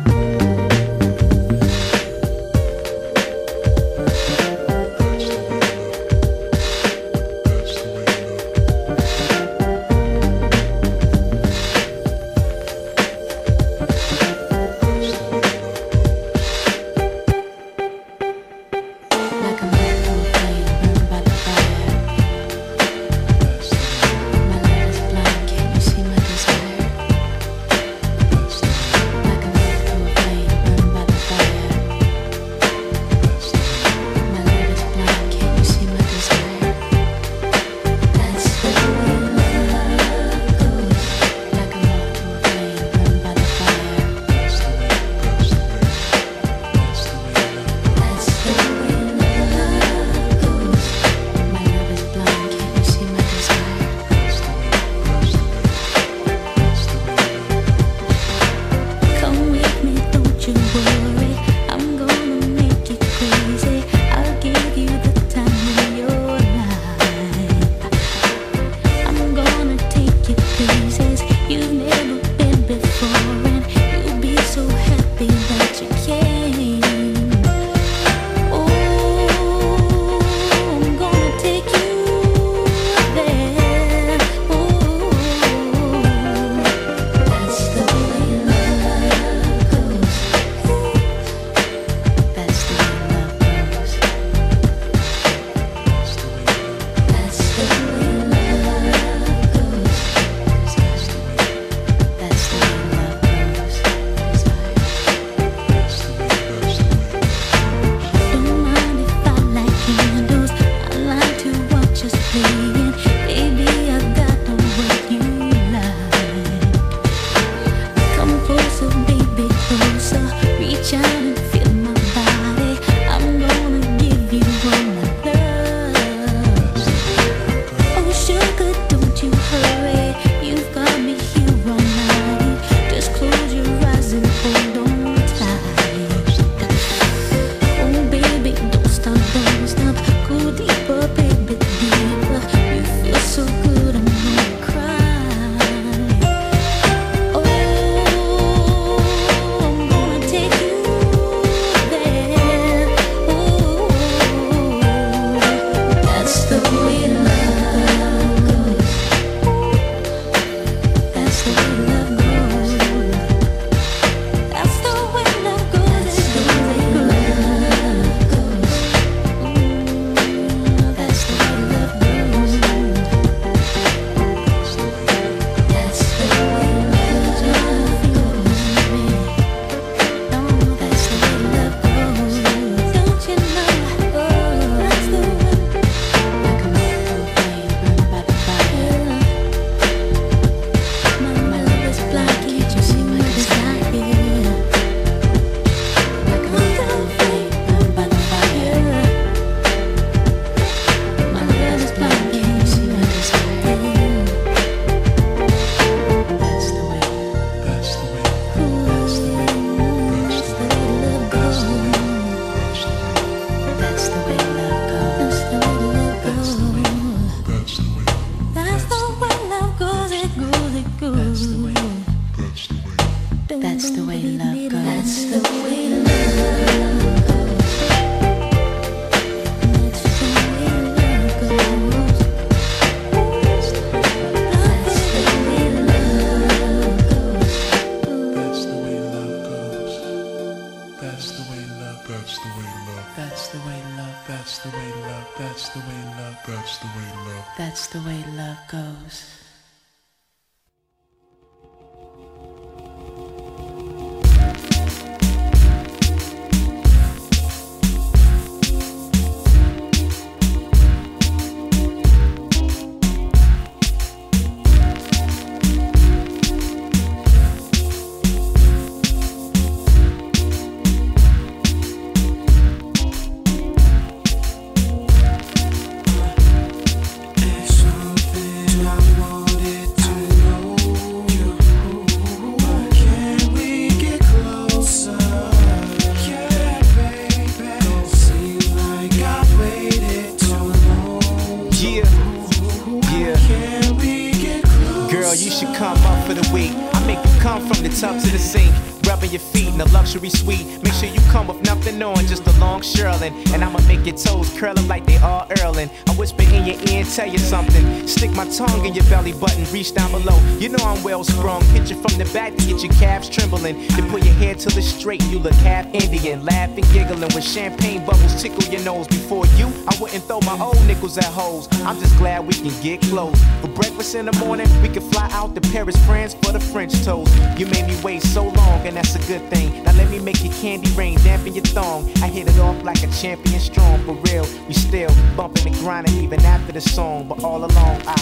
Curling 304.65 304.89
like 304.89 305.05
they 305.05 305.19
are 305.19 305.47
earling. 305.61 305.91
I 306.09 306.13
whisper 306.15 306.44
your 306.67 306.77
ear 306.89 307.05
and 307.05 307.11
tell 307.11 307.29
you 307.29 307.39
something. 307.39 308.07
Stick 308.07 308.33
my 308.33 308.49
tongue 308.49 308.85
in 308.87 308.95
your 308.95 309.05
belly 309.05 309.33
button, 309.33 309.65
reach 309.73 309.95
down 309.95 310.11
below. 310.11 310.39
You 310.59 310.71
know 310.71 310.85
I'm 310.85 311.03
well 311.03 311.25
sprung. 311.25 311.63
Hit 311.67 311.91
you 311.91 311.97
from 311.97 312.19
the 312.19 312.25
back 312.33 312.55
to 312.57 312.67
get 312.67 312.83
your 312.83 312.93
calves 312.95 313.29
trembling. 313.29 313.87
Then 313.89 314.11
pull 314.11 314.21
your 314.21 314.35
hair 314.35 314.55
till 314.55 314.77
it's 314.77 314.87
straight. 314.87 315.23
You 315.25 315.39
look 315.39 315.55
half 315.55 315.87
Indian, 315.95 316.45
laughing, 316.45 316.85
giggling 316.93 317.31
when 317.33 317.43
champagne 317.43 318.05
bubbles 318.05 318.41
tickle 318.41 318.65
your 318.73 318.83
nose. 318.83 319.07
Before 319.09 319.47
you, 319.59 319.67
I 319.89 319.97
wouldn't 320.01 320.25
throw 320.25 320.41
my 320.41 320.59
old 320.59 320.85
nickels 320.87 321.19
at 321.19 321.25
hoes. 321.25 321.69
I'm 321.85 321.99
just 321.99 322.17
glad 322.17 322.47
we 322.47 322.55
can 322.55 322.75
get 322.83 323.01
close. 323.03 323.39
For 323.61 323.69
breakfast 323.69 324.15
in 324.15 324.27
the 324.27 324.33
morning, 324.39 324.69
we 324.83 324.89
can 324.89 325.03
fly 325.11 325.29
out 325.33 325.55
to 325.55 325.61
Paris, 325.61 325.97
France 326.07 326.35
for 326.35 326.53
the 326.53 326.61
French 326.61 326.93
toast. 327.05 327.35
You 327.59 327.67
made 327.67 327.87
me 327.87 327.99
wait 328.03 328.23
so 328.23 328.45
long, 328.45 328.87
and 328.87 328.97
that's 328.97 329.15
a 329.15 329.27
good 329.27 329.43
thing. 329.51 329.83
Now 329.85 329.93
let 329.93 330.11
me 330.11 330.19
make 330.19 330.43
your 330.43 330.53
candy 330.55 330.91
rain, 330.93 331.19
dampen 331.19 331.55
your 331.55 331.65
thong. 331.65 332.11
I 332.23 332.29
hit 332.29 332.49
it 332.49 332.59
off 332.59 332.83
like 332.83 333.03
a 333.03 333.09
champion 333.09 333.61
strong, 333.61 334.03
for 334.05 334.15
real. 334.31 334.47
We 334.69 334.75
still 334.75 335.11
bumping 335.37 335.67
and 335.67 335.77
grinding 335.77 336.15
even 336.23 336.45
after 336.55 336.73
the 336.73 336.81
song, 336.81 337.27
but 337.27 337.43
all 337.43 337.65
along 337.65 338.01
I. 338.07 338.15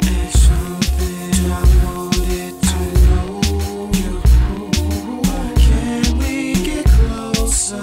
It's 0.00 0.40
something 0.40 1.52
I 1.52 1.62
wanted 1.84 2.54
to 2.68 2.78
know. 3.06 3.40
Can 5.56 6.18
we 6.18 6.54
get 6.54 6.84
closer? 6.86 7.82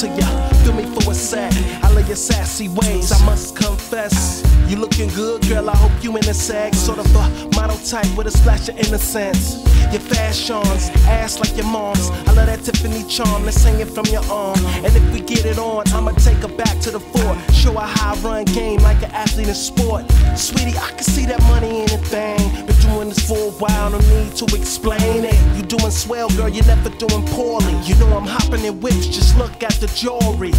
To 0.00 0.06
ya. 0.06 0.28
Feel 0.62 0.72
me 0.72 0.84
for 0.94 1.10
a 1.10 1.14
sec. 1.14 1.52
I 1.82 1.92
love 1.92 2.06
your 2.08 2.16
sassy 2.16 2.68
ways. 2.68 3.12
I 3.12 3.22
must 3.26 3.54
confess. 3.54 4.49
You 4.70 4.76
looking 4.76 5.08
good, 5.08 5.42
girl. 5.48 5.68
I 5.68 5.76
hope 5.76 5.90
you 6.00 6.16
in 6.16 6.24
a 6.28 6.32
sag. 6.32 6.76
Sort 6.76 7.00
of 7.00 7.06
a 7.16 7.56
model 7.56 7.76
type 7.78 8.06
with 8.16 8.28
a 8.28 8.30
splash 8.30 8.68
of 8.68 8.78
innocence. 8.78 9.64
Your 9.90 10.00
fashions, 10.00 10.90
ass 11.08 11.40
like 11.40 11.56
your 11.56 11.66
mom's. 11.66 12.08
I 12.28 12.32
love 12.34 12.46
that 12.46 12.62
Tiffany 12.62 13.02
charm. 13.08 13.44
Let's 13.44 13.64
hang 13.64 13.80
it 13.80 13.88
from 13.88 14.06
your 14.06 14.22
arm. 14.30 14.64
And 14.84 14.94
if 14.94 15.12
we 15.12 15.22
get 15.22 15.44
it 15.44 15.58
on, 15.58 15.88
I'ma 15.88 16.12
take 16.12 16.36
her 16.46 16.54
back 16.56 16.78
to 16.82 16.92
the 16.92 17.00
fort. 17.00 17.36
Show 17.52 17.72
her 17.72 17.80
how 17.80 18.14
I 18.14 18.20
run 18.20 18.44
game 18.44 18.78
like 18.82 19.02
an 19.02 19.10
athlete 19.10 19.48
in 19.48 19.54
sport. 19.54 20.08
Sweetie, 20.36 20.78
I 20.78 20.90
can 20.90 21.02
see 21.02 21.26
that 21.26 21.42
money 21.50 21.82
in 21.82 21.90
a 21.90 21.98
thing. 22.06 22.38
Been 22.64 22.76
doing 22.76 23.08
this 23.08 23.26
for 23.26 23.48
a 23.48 23.50
while, 23.58 23.90
no 23.90 23.98
need 23.98 24.36
to 24.36 24.44
explain 24.56 25.24
it. 25.24 25.56
You 25.56 25.64
doing 25.64 25.90
swell, 25.90 26.28
girl. 26.36 26.48
You're 26.48 26.66
never 26.66 26.90
doing 26.90 27.26
poorly. 27.34 27.74
You 27.82 27.96
know 27.96 28.16
I'm 28.16 28.24
hopping 28.24 28.64
in 28.64 28.80
whips. 28.80 29.08
Just 29.08 29.36
look 29.36 29.64
at 29.64 29.74
the 29.82 29.88
jewelry. 29.88 30.52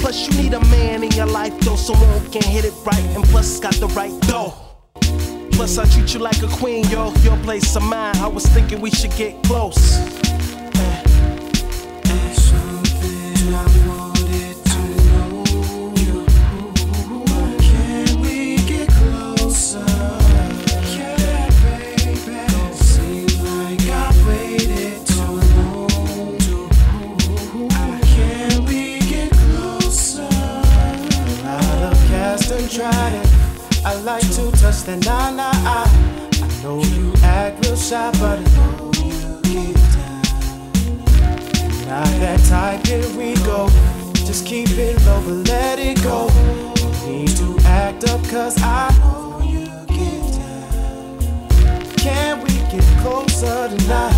Plus, 0.00 0.26
you 0.26 0.42
need 0.42 0.54
a 0.54 0.60
man 0.66 1.04
in 1.04 1.10
your 1.12 1.26
life, 1.26 1.58
though, 1.60 1.76
someone 1.76 2.08
who 2.18 2.28
can 2.30 2.42
hit 2.42 2.64
it 2.64 2.72
right, 2.86 3.04
and 3.14 3.22
plus, 3.24 3.60
got 3.60 3.74
the 3.74 3.86
right 3.88 4.18
dough. 4.22 4.54
Plus, 5.52 5.76
I 5.76 5.84
treat 5.84 6.14
you 6.14 6.20
like 6.20 6.42
a 6.42 6.48
queen, 6.48 6.88
yo. 6.88 7.12
Your 7.22 7.36
place 7.38 7.76
or 7.76 7.80
mine. 7.80 8.16
I 8.16 8.26
was 8.26 8.46
thinking 8.46 8.80
we 8.80 8.90
should 8.90 9.14
get 9.16 9.42
close. 9.44 9.98
To 34.84 34.86
touch 34.86 35.02
the 35.02 35.10
nine 35.10 35.40
I, 35.40 35.50
I 35.66 36.62
know 36.62 36.82
you 36.82 37.12
act 37.22 37.64
real 37.64 37.76
shy, 37.76 38.10
but 38.18 38.38
I 38.38 38.42
know 38.56 38.90
you 38.96 39.40
get 39.42 39.74
down. 39.92 40.22
Not 41.88 42.10
that 42.20 42.40
type, 42.48 42.86
here 42.86 43.08
we 43.16 43.34
go. 43.44 43.68
Just 44.14 44.46
keep 44.46 44.68
it 44.70 45.00
low, 45.06 45.22
but 45.24 45.48
let 45.48 45.78
it 45.78 46.02
go. 46.02 46.28
No 46.28 47.06
need 47.06 47.36
to 47.36 47.58
act 47.64 48.08
up, 48.08 48.22
cause 48.28 48.60
I 48.62 48.90
know 49.00 49.40
you 49.44 49.66
get 49.86 50.22
down. 50.38 51.82
Can 51.96 52.40
we 52.42 52.54
get 52.70 52.84
closer 53.00 53.68
tonight? 53.68 54.14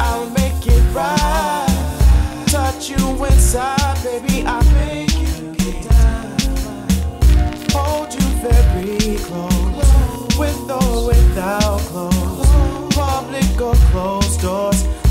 I'll 0.00 0.30
make 0.30 0.66
it 0.66 0.94
right. 0.94 2.44
Touch 2.46 2.90
you 2.90 3.24
inside, 3.24 3.98
baby, 4.02 4.44
I 4.46 4.62
make 4.74 5.12
you 5.18 5.54
get 5.54 5.90
down 5.90 6.08
hold 7.72 8.12
you 8.14 8.26
very 8.42 9.16
close, 9.18 9.67
or 10.70 11.06
without 11.06 11.80
clothes, 11.80 12.94
public 12.94 13.60
or 13.60 13.74
closed 13.90 14.40
doors. 14.40 15.07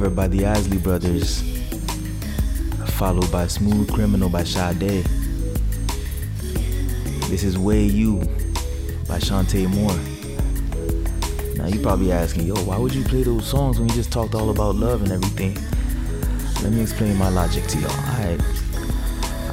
By 0.00 0.28
the 0.28 0.46
Isley 0.46 0.78
Brothers, 0.78 1.42
followed 2.94 3.30
by 3.30 3.46
Smooth 3.46 3.92
Criminal 3.92 4.28
by 4.28 4.44
Sade. 4.44 5.04
This 7.28 7.44
is 7.44 7.58
Wey 7.58 7.84
U 7.84 8.18
by 9.06 9.18
Chanté 9.18 9.68
Moore. 9.68 9.96
Now 11.56 11.68
you 11.68 11.80
probably 11.80 12.12
asking, 12.12 12.46
yo, 12.46 12.54
why 12.64 12.76
would 12.76 12.94
you 12.94 13.04
play 13.04 13.22
those 13.22 13.46
songs 13.46 13.78
when 13.78 13.88
you 13.88 13.94
just 13.94 14.10
talked 14.10 14.34
all 14.34 14.50
about 14.50 14.74
love 14.74 15.02
and 15.02 15.12
everything? 15.12 15.54
Let 16.62 16.72
me 16.72 16.82
explain 16.82 17.16
my 17.16 17.28
logic 17.28 17.66
to 17.68 17.78
y'all. 17.78 17.90
Alright. 17.90 18.40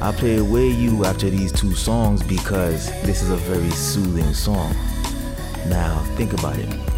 I 0.02 0.12
play 0.12 0.40
Wey 0.40 0.68
U 0.68 1.04
after 1.04 1.30
these 1.30 1.52
two 1.52 1.74
songs 1.74 2.22
because 2.22 2.90
this 3.02 3.22
is 3.22 3.30
a 3.30 3.36
very 3.36 3.70
soothing 3.70 4.34
song. 4.34 4.74
Now, 5.68 6.02
think 6.16 6.32
about 6.32 6.58
it. 6.58 6.97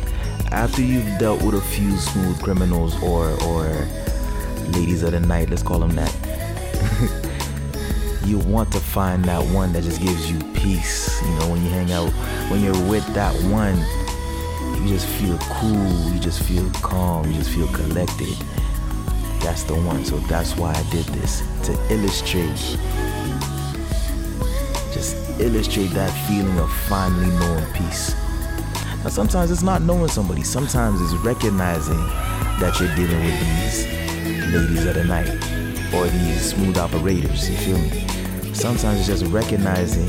After 0.53 0.83
you've 0.83 1.19
dealt 1.19 1.43
with 1.43 1.55
a 1.55 1.61
few 1.61 1.97
smooth 1.97 2.43
criminals 2.43 3.01
or 3.03 3.31
or 3.45 3.65
ladies 4.73 5.05
of 5.05 5.13
the 5.13 5.21
night, 5.21 5.49
let's 5.49 5.63
call 5.63 5.79
them 5.79 5.95
that. 5.95 6.13
you 8.27 8.39
want 8.39 8.73
to 8.73 8.81
find 8.81 9.25
that 9.27 9.43
one 9.55 9.73
that 9.73 9.85
just 9.85 10.03
gives 10.03 10.31
you 10.31 10.39
peace. 10.53 11.23
You 11.23 11.31
know, 11.39 11.51
when 11.51 11.63
you 11.63 11.71
hang 11.71 11.93
out, 11.93 12.11
when 12.51 12.63
you're 12.63 12.91
with 12.91 13.07
that 13.15 13.33
one, 13.45 13.79
you 14.83 14.89
just 14.89 15.07
feel 15.07 15.39
cool, 15.39 16.13
you 16.13 16.19
just 16.19 16.43
feel 16.43 16.69
calm, 16.83 17.31
you 17.31 17.39
just 17.39 17.51
feel 17.51 17.69
collected. 17.69 18.37
That's 19.41 19.63
the 19.63 19.77
one. 19.77 20.05
So 20.05 20.19
that's 20.19 20.57
why 20.57 20.73
I 20.73 20.83
did 20.91 21.05
this 21.07 21.43
to 21.63 21.73
illustrate, 21.95 22.57
just 24.93 25.17
illustrate 25.41 25.91
that 25.93 26.11
feeling 26.29 26.59
of 26.59 26.73
finally 26.89 27.31
knowing 27.39 27.73
peace. 27.73 28.20
Now, 29.03 29.09
sometimes 29.09 29.51
it's 29.51 29.63
not 29.63 29.81
knowing 29.81 30.09
somebody, 30.09 30.43
sometimes 30.43 31.01
it's 31.01 31.15
recognizing 31.25 31.97
that 32.61 32.79
you're 32.79 32.95
dealing 32.95 33.25
with 33.25 33.41
these 33.41 33.87
ladies 34.53 34.85
of 34.85 34.95
the 34.95 35.05
night 35.05 35.29
or 35.95 36.07
these 36.07 36.51
smooth 36.51 36.77
operators. 36.77 37.49
You 37.49 37.57
feel 37.57 37.79
me? 37.79 38.53
Sometimes 38.53 38.99
it's 38.99 39.09
just 39.09 39.25
recognizing 39.33 40.07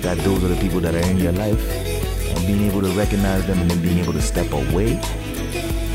that 0.00 0.18
those 0.24 0.42
are 0.42 0.48
the 0.48 0.60
people 0.60 0.80
that 0.80 0.96
are 0.96 1.08
in 1.08 1.18
your 1.18 1.30
life 1.32 1.60
and 1.70 2.46
being 2.48 2.68
able 2.68 2.82
to 2.82 2.90
recognize 2.98 3.46
them 3.46 3.60
and 3.60 3.70
then 3.70 3.80
being 3.80 3.98
able 4.00 4.12
to 4.12 4.22
step 4.22 4.50
away 4.50 4.94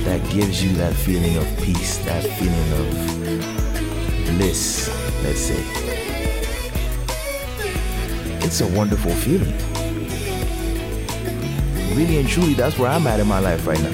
that 0.06 0.22
gives 0.32 0.64
you 0.64 0.74
that 0.78 0.94
feeling 0.94 1.36
of 1.36 1.46
peace, 1.58 1.98
that 2.06 2.24
feeling 2.24 2.72
of 2.80 4.38
bliss, 4.38 4.88
let's 5.22 5.42
say. 5.42 5.62
It's 8.42 8.62
a 8.62 8.68
wonderful 8.68 9.12
feeling. 9.12 9.69
Really 12.00 12.18
and 12.18 12.30
truly, 12.30 12.54
that's 12.54 12.80
where 12.80 12.90
I'm 12.90 13.06
at 13.08 13.20
in 13.20 13.28
my 13.28 13.40
life 13.40 13.68
right 13.68 13.82
now. 13.82 13.90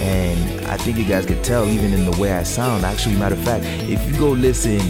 And 0.00 0.66
I 0.66 0.76
think 0.76 0.98
you 0.98 1.06
guys 1.06 1.24
could 1.24 1.42
tell 1.42 1.66
even 1.66 1.94
in 1.94 2.04
the 2.04 2.14
way 2.20 2.34
I 2.34 2.42
sound. 2.42 2.84
Actually, 2.84 3.16
matter 3.16 3.36
of 3.36 3.42
fact, 3.42 3.64
if 3.64 4.06
you 4.06 4.18
go 4.18 4.32
listen 4.32 4.80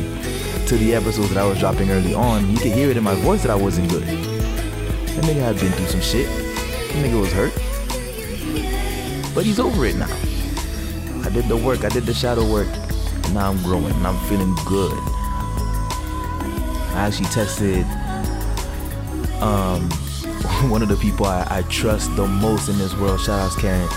to 0.66 0.76
the 0.76 0.92
episodes 0.92 1.28
that 1.28 1.38
I 1.38 1.46
was 1.46 1.60
dropping 1.60 1.88
early 1.88 2.14
on, 2.14 2.50
you 2.50 2.58
can 2.58 2.72
hear 2.72 2.90
it 2.90 2.96
in 2.96 3.04
my 3.04 3.14
voice 3.14 3.42
that 3.42 3.52
I 3.52 3.54
wasn't 3.54 3.88
good. 3.90 4.02
That 4.02 5.24
nigga 5.24 5.34
had 5.34 5.54
been 5.60 5.70
through 5.70 5.86
some 5.86 6.00
shit. 6.00 6.26
That 6.26 7.04
nigga 7.04 7.20
was 7.20 7.32
hurt. 7.32 7.54
But 9.32 9.44
he's 9.44 9.60
over 9.60 9.86
it 9.86 9.94
now. 9.94 10.10
I 11.22 11.30
did 11.30 11.44
the 11.44 11.56
work, 11.56 11.84
I 11.84 11.90
did 11.90 12.06
the 12.06 12.14
shadow 12.14 12.44
work. 12.50 12.66
Now 13.32 13.50
I'm 13.50 13.62
growing 13.62 13.92
and 13.92 14.04
I'm 14.04 14.18
feeling 14.26 14.52
good. 14.66 14.98
I 16.90 17.06
actually 17.06 17.26
texted 17.26 17.84
um, 19.40 19.88
one 20.70 20.82
of 20.82 20.88
the 20.88 20.96
people 20.96 21.26
I, 21.26 21.46
I 21.50 21.62
trust 21.62 22.14
the 22.16 22.26
most 22.26 22.68
in 22.68 22.78
this 22.78 22.94
world. 22.96 23.20
Shout 23.20 23.40
out 23.40 23.52
to 23.52 23.60
Karen. 23.60 23.88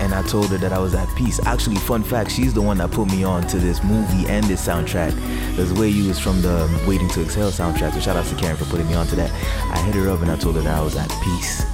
And 0.00 0.12
I 0.12 0.22
told 0.22 0.48
her 0.48 0.58
that 0.58 0.72
I 0.72 0.78
was 0.78 0.94
at 0.94 1.08
peace. 1.16 1.38
Actually, 1.46 1.76
fun 1.76 2.02
fact, 2.02 2.30
she's 2.30 2.52
the 2.52 2.60
one 2.62 2.78
that 2.78 2.90
put 2.90 3.10
me 3.10 3.24
on 3.24 3.46
to 3.48 3.58
this 3.58 3.82
movie 3.82 4.28
and 4.28 4.44
this 4.46 4.66
soundtrack. 4.66 5.12
This 5.56 5.72
way 5.72 5.88
you 5.88 6.08
was 6.08 6.18
from 6.18 6.42
the 6.42 6.68
Waiting 6.86 7.08
to 7.10 7.22
Exhale 7.22 7.50
soundtrack. 7.50 7.94
So 7.94 8.00
shout 8.00 8.16
out 8.16 8.26
to 8.26 8.34
Karen 8.34 8.56
for 8.56 8.64
putting 8.66 8.88
me 8.88 8.94
on 8.94 9.06
to 9.08 9.16
that. 9.16 9.30
I 9.72 9.78
hit 9.82 9.94
her 9.94 10.10
up 10.10 10.20
and 10.20 10.30
I 10.30 10.36
told 10.36 10.56
her 10.56 10.62
that 10.62 10.78
I 10.78 10.82
was 10.82 10.96
at 10.96 11.08
peace 11.22 11.64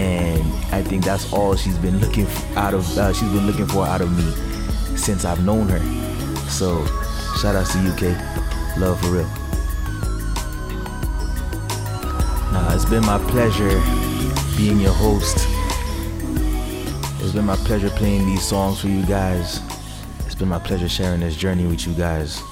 and 0.00 0.42
I 0.72 0.82
think 0.82 1.04
that's 1.04 1.30
all 1.32 1.54
she's 1.56 1.76
been 1.78 1.98
looking 1.98 2.26
out 2.56 2.74
of. 2.74 2.86
Uh, 2.96 3.12
she's 3.12 3.30
been 3.30 3.46
looking 3.46 3.66
for 3.66 3.84
out 3.84 4.00
of 4.00 4.10
me 4.16 4.96
since 4.96 5.24
I've 5.24 5.44
known 5.44 5.68
her. 5.68 5.80
So, 6.48 6.84
shout 7.40 7.54
out 7.54 7.66
to 7.66 7.78
UK, 7.78 8.78
love 8.78 9.00
for 9.00 9.08
real. 9.08 9.39
It's 12.80 12.88
been 12.88 13.04
my 13.04 13.18
pleasure 13.30 13.78
being 14.56 14.80
your 14.80 14.94
host. 14.94 15.36
It's 17.20 17.32
been 17.32 17.44
my 17.44 17.56
pleasure 17.56 17.90
playing 17.90 18.24
these 18.24 18.42
songs 18.42 18.80
for 18.80 18.88
you 18.88 19.04
guys. 19.04 19.60
It's 20.24 20.34
been 20.34 20.48
my 20.48 20.58
pleasure 20.58 20.88
sharing 20.88 21.20
this 21.20 21.36
journey 21.36 21.66
with 21.66 21.86
you 21.86 21.92
guys. 21.92 22.42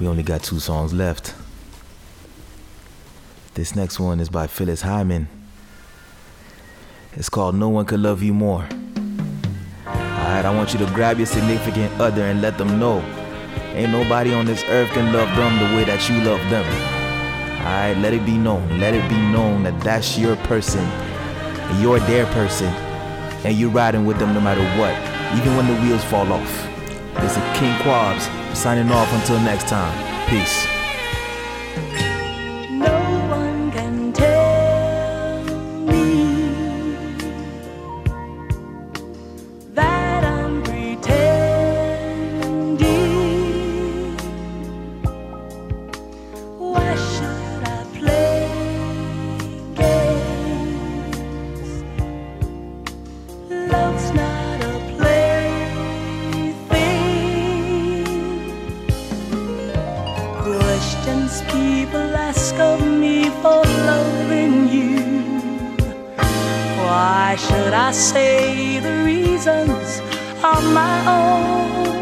We 0.00 0.08
only 0.08 0.22
got 0.22 0.42
two 0.42 0.60
songs 0.60 0.94
left. 0.94 1.34
This 3.52 3.76
next 3.76 4.00
one 4.00 4.18
is 4.18 4.30
by 4.30 4.46
Phyllis 4.46 4.80
Hyman. 4.80 5.28
It's 7.16 7.28
called 7.28 7.54
No 7.54 7.68
One 7.68 7.84
Could 7.84 8.00
Love 8.00 8.22
You 8.22 8.32
More. 8.32 8.66
Alright, 9.86 10.46
I 10.46 10.54
want 10.54 10.72
you 10.72 10.78
to 10.78 10.86
grab 10.94 11.18
your 11.18 11.26
significant 11.26 12.00
other 12.00 12.22
and 12.22 12.40
let 12.40 12.56
them 12.56 12.78
know. 12.78 13.00
Ain't 13.74 13.92
nobody 13.92 14.32
on 14.32 14.46
this 14.46 14.64
earth 14.68 14.88
can 14.92 15.12
love 15.12 15.28
them 15.36 15.58
the 15.58 15.76
way 15.76 15.84
that 15.84 16.08
you 16.08 16.16
love 16.22 16.40
them. 16.48 16.95
Alright, 17.58 17.96
let 17.98 18.12
it 18.12 18.24
be 18.24 18.38
known. 18.38 18.78
Let 18.78 18.94
it 18.94 19.08
be 19.08 19.16
known 19.16 19.62
that 19.64 19.80
that's 19.80 20.18
your 20.18 20.36
person. 20.48 20.80
And 20.80 21.82
you're 21.82 22.00
their 22.00 22.26
person. 22.26 22.72
And 23.44 23.56
you're 23.56 23.70
riding 23.70 24.06
with 24.06 24.18
them 24.18 24.34
no 24.34 24.40
matter 24.40 24.64
what. 24.78 24.94
Even 25.38 25.56
when 25.56 25.66
the 25.66 25.80
wheels 25.82 26.04
fall 26.04 26.32
off. 26.32 26.52
This 27.20 27.32
is 27.32 27.58
King 27.58 27.74
Quabs 27.80 28.28
signing 28.54 28.90
off 28.92 29.12
until 29.12 29.40
next 29.40 29.68
time. 29.68 29.94
Peace. 30.28 30.75
Say 67.96 68.78
the 68.78 69.02
reasons 69.04 70.00
on 70.44 70.74
my 70.74 70.96
own? 71.08 71.95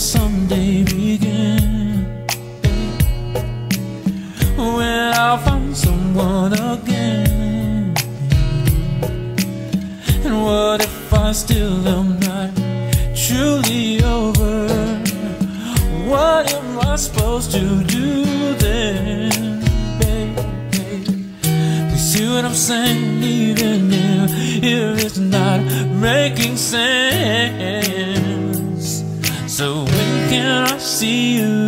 someday 0.00 0.82
begin 0.82 2.24
When 4.56 5.12
I 5.12 5.36
find 5.44 5.76
someone 5.76 6.54
again. 6.54 7.94
And 10.24 10.42
what 10.42 10.82
if 10.82 11.12
I 11.12 11.32
still 11.32 11.86
am 11.86 12.18
not 12.20 12.50
truly 13.14 14.02
over? 14.02 14.68
What 16.08 16.50
am 16.54 16.78
I 16.80 16.96
supposed 16.96 17.52
to 17.52 17.84
do 17.84 18.54
then, 18.54 19.60
baby? 20.00 21.12
See 21.96 22.26
what 22.26 22.46
I'm 22.46 22.54
saying? 22.54 23.22
Even 23.22 23.92
if, 23.92 24.30
if 24.64 25.04
it's 25.04 25.18
not 25.18 25.60
making 25.92 26.56
sense. 26.56 27.90
So 29.46 29.89
see 31.00 31.38
you. 31.38 31.59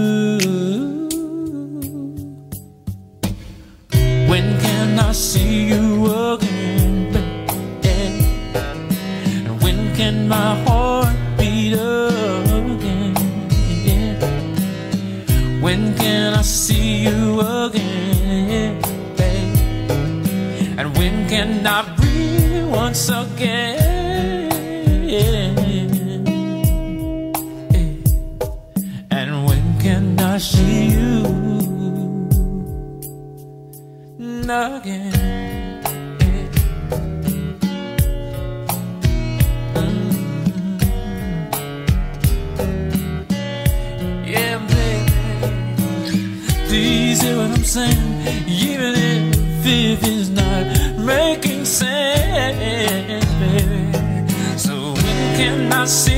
Even 48.47 48.95
if 48.95 49.67
it 49.67 50.07
is 50.07 50.31
not 50.31 50.65
making 50.99 51.65
sense, 51.65 53.25
baby. 53.41 54.59
So 54.59 54.93
when 54.93 55.37
can 55.37 55.73
I 55.73 55.85
see 55.87 56.12